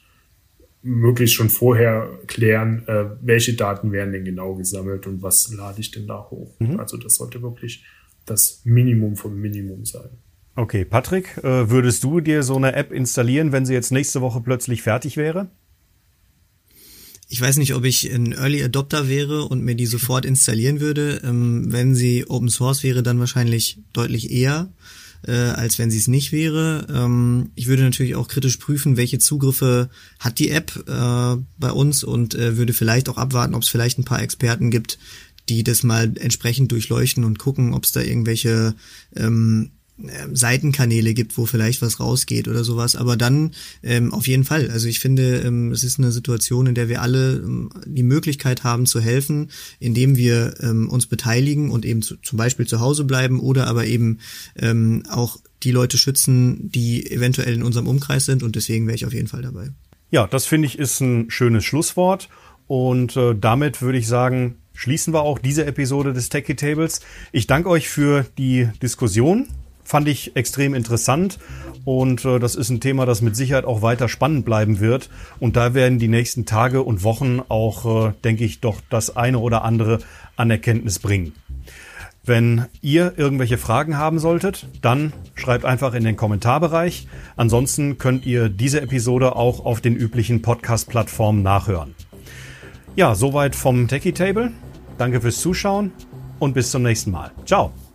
möglichst 0.83 1.35
schon 1.35 1.51
vorher 1.51 2.09
klären, 2.27 2.87
äh, 2.87 3.07
welche 3.21 3.55
Daten 3.55 3.93
werden 3.93 4.13
denn 4.13 4.25
genau 4.25 4.55
gesammelt 4.55 5.07
und 5.07 5.23
was 5.23 5.53
lade 5.53 5.81
ich 5.81 5.91
denn 5.91 6.07
da 6.07 6.29
hoch. 6.31 6.55
Mhm. 6.61 6.79
Also 6.79 6.97
das 6.97 7.17
sollte 7.17 7.43
wirklich 7.43 7.85
das 8.25 8.63
Minimum 8.65 9.17
vom 9.17 9.41
Minimum 9.41 9.85
sein. 9.85 10.11
Okay, 10.55 10.85
Patrick, 10.85 11.37
äh, 11.39 11.71
würdest 11.71 12.03
du 12.03 12.21
dir 12.21 12.43
so 12.43 12.57
eine 12.57 12.75
App 12.75 12.93
installieren, 12.93 13.53
wenn 13.53 13.67
sie 13.67 13.75
jetzt 13.75 13.93
nächste 13.93 14.21
Woche 14.21 14.41
plötzlich 14.41 14.83
fertig 14.83 15.17
wäre? 15.17 15.51
Ich 17.29 17.41
weiß 17.41 17.57
nicht, 17.57 17.75
ob 17.75 17.85
ich 17.85 18.13
ein 18.13 18.33
Early 18.33 18.63
Adopter 18.63 19.09
wäre 19.09 19.45
und 19.45 19.65
mir 19.65 19.75
die 19.75 19.87
sofort 19.87 20.25
installieren 20.25 20.81
würde. 20.81 21.21
Ähm, 21.25 21.73
wenn 21.73 21.95
sie 21.95 22.25
Open 22.29 22.49
Source 22.49 22.85
wäre, 22.85 23.03
dann 23.03 23.19
wahrscheinlich 23.19 23.79
deutlich 23.93 24.31
eher, 24.31 24.73
äh, 25.27 25.33
als 25.33 25.79
wenn 25.79 25.91
sie 25.91 25.99
es 25.99 26.07
nicht 26.07 26.31
wäre. 26.31 26.87
Ähm, 26.89 27.51
ich 27.57 27.67
würde 27.67 27.83
natürlich 27.83 28.15
auch 28.15 28.29
kritisch 28.29 28.59
prüfen, 28.59 28.97
welche 28.97 29.19
Zugriffe 29.19 29.91
hat 30.21 30.39
die 30.39 30.51
App 30.51 30.85
äh, 30.87 31.37
bei 31.59 31.73
uns 31.73 32.05
und 32.05 32.37
äh, 32.37 32.57
würde 32.57 32.73
vielleicht 32.73 33.09
auch 33.09 33.17
abwarten, 33.17 33.55
ob 33.55 33.63
es 33.63 33.69
vielleicht 33.69 33.99
ein 33.99 34.05
paar 34.05 34.23
Experten 34.23 34.71
gibt, 34.71 34.99
die 35.49 35.65
das 35.65 35.83
mal 35.83 36.13
entsprechend 36.19 36.71
durchleuchten 36.71 37.25
und 37.25 37.41
gucken, 37.41 37.75
ob 37.75 37.85
es 37.85 37.93
da 37.93 38.03
irgendwelche 38.03 38.77
ähm, 39.17 39.73
Seitenkanäle 40.33 41.15
gibt, 41.15 41.39
wo 41.39 41.47
vielleicht 41.47 41.81
was 41.81 42.01
rausgeht 42.01 42.49
oder 42.49 42.65
sowas. 42.65 42.97
Aber 42.97 43.17
dann 43.17 43.53
ähm, 43.83 44.13
auf 44.13 44.27
jeden 44.27 44.45
Fall. 44.45 44.71
Also 44.71 44.89
ich 44.89 45.01
finde, 45.01 45.39
ähm, 45.39 45.73
es 45.73 45.85
ist 45.85 45.99
eine 45.99 46.13
Situation, 46.13 46.67
in 46.67 46.75
der 46.75 46.89
wir 46.89 47.01
alle 47.01 47.37
ähm, 47.37 47.71
die 47.87 48.03
Möglichkeit 48.03 48.63
haben 48.63 48.85
zu 48.85 49.01
helfen, 49.01 49.51
indem 49.81 50.17
wir 50.17 50.55
ähm, 50.61 50.91
uns 50.91 51.07
beteiligen 51.07 51.71
und 51.71 51.87
eben 51.87 52.03
zu, 52.03 52.17
zum 52.17 52.37
Beispiel 52.37 52.67
zu 52.67 52.81
Hause 52.81 53.05
bleiben 53.05 53.41
oder 53.41 53.67
aber 53.69 53.87
eben 53.87 54.19
ähm, 54.57 55.03
auch 55.09 55.39
die 55.63 55.71
Leute 55.71 55.97
schützen, 55.97 56.71
die 56.71 57.11
eventuell 57.11 57.55
in 57.55 57.63
unserem 57.63 57.87
Umkreis 57.87 58.27
sind. 58.27 58.43
Und 58.43 58.55
deswegen 58.55 58.87
wäre 58.87 58.97
ich 58.97 59.07
auf 59.07 59.15
jeden 59.15 59.29
Fall 59.29 59.43
dabei. 59.43 59.71
Ja, 60.11 60.27
das 60.27 60.45
finde 60.45 60.67
ich 60.67 60.79
ist 60.79 61.01
ein 61.01 61.31
schönes 61.31 61.65
Schlusswort. 61.65 62.29
Und 62.67 63.17
äh, 63.17 63.35
damit 63.35 63.81
würde 63.81 63.99
ich 63.99 64.09
sagen, 64.09 64.57
schließen 64.75 65.15
wir 65.15 65.23
auch 65.23 65.39
diese 65.39 65.65
Episode 65.65 66.13
des 66.13 66.29
Techie 66.29 66.55
Tables. 66.57 67.01
Ich 67.33 67.47
danke 67.47 67.71
euch 67.71 67.89
für 67.89 68.27
die 68.37 68.69
Diskussion 68.83 69.49
fand 69.87 70.09
ich 70.09 70.37
extrem 70.37 70.75
interessant 70.75 71.39
und 71.87 72.25
äh, 72.25 72.41
das 72.41 72.57
ist 72.57 72.69
ein 72.69 72.81
Thema, 72.81 73.07
das 73.07 73.23
mit 73.23 73.37
Sicherheit 73.37 73.65
auch 73.65 73.81
weiter 73.81 74.09
spannend 74.09 74.45
bleiben 74.45 74.81
wird. 74.81 75.09
Und 75.39 75.57
da 75.57 75.73
werden 75.73 76.01
die 76.01 76.09
nächsten 76.09 76.45
Tage 76.45 76.83
und 76.83 77.05
Wochen 77.05 77.41
auch, 77.49 78.09
äh, 78.09 78.13
denke 78.25 78.45
ich, 78.45 78.61
doch 78.61 78.81
das 78.91 79.17
eine 79.17 79.39
oder 79.39 79.63
andere 79.65 80.01
an 80.35 80.51
Erkenntnis 80.51 80.99
bringen. 80.99 81.33
Wenn 82.25 82.67
ihr 82.83 83.13
irgendwelche 83.17 83.57
Fragen 83.57 83.97
haben 83.97 84.19
solltet, 84.19 84.67
dann 84.83 85.13
schreibt 85.37 85.65
einfach 85.65 85.95
in 85.95 86.03
den 86.03 86.17
Kommentarbereich. 86.17 87.07
Ansonsten 87.37 87.99
könnt 87.99 88.27
ihr 88.27 88.49
diese 88.49 88.81
Episode 88.81 89.37
auch 89.37 89.65
auf 89.65 89.81
den 89.81 89.95
üblichen 89.95 90.43
Podcast-Plattformen 90.43 91.45
nachhören. 91.45 91.95
Ja, 92.97 93.15
soweit 93.15 93.55
vom 93.55 93.87
Techie 93.87 94.13
Table. 94.13 94.51
Danke 94.99 95.21
fürs 95.21 95.41
Zuschauen 95.41 95.93
und 96.41 96.55
bis 96.55 96.73
zum 96.73 96.83
nächsten 96.83 97.13
Mal. 97.13 97.31
Ciao. 97.45 97.86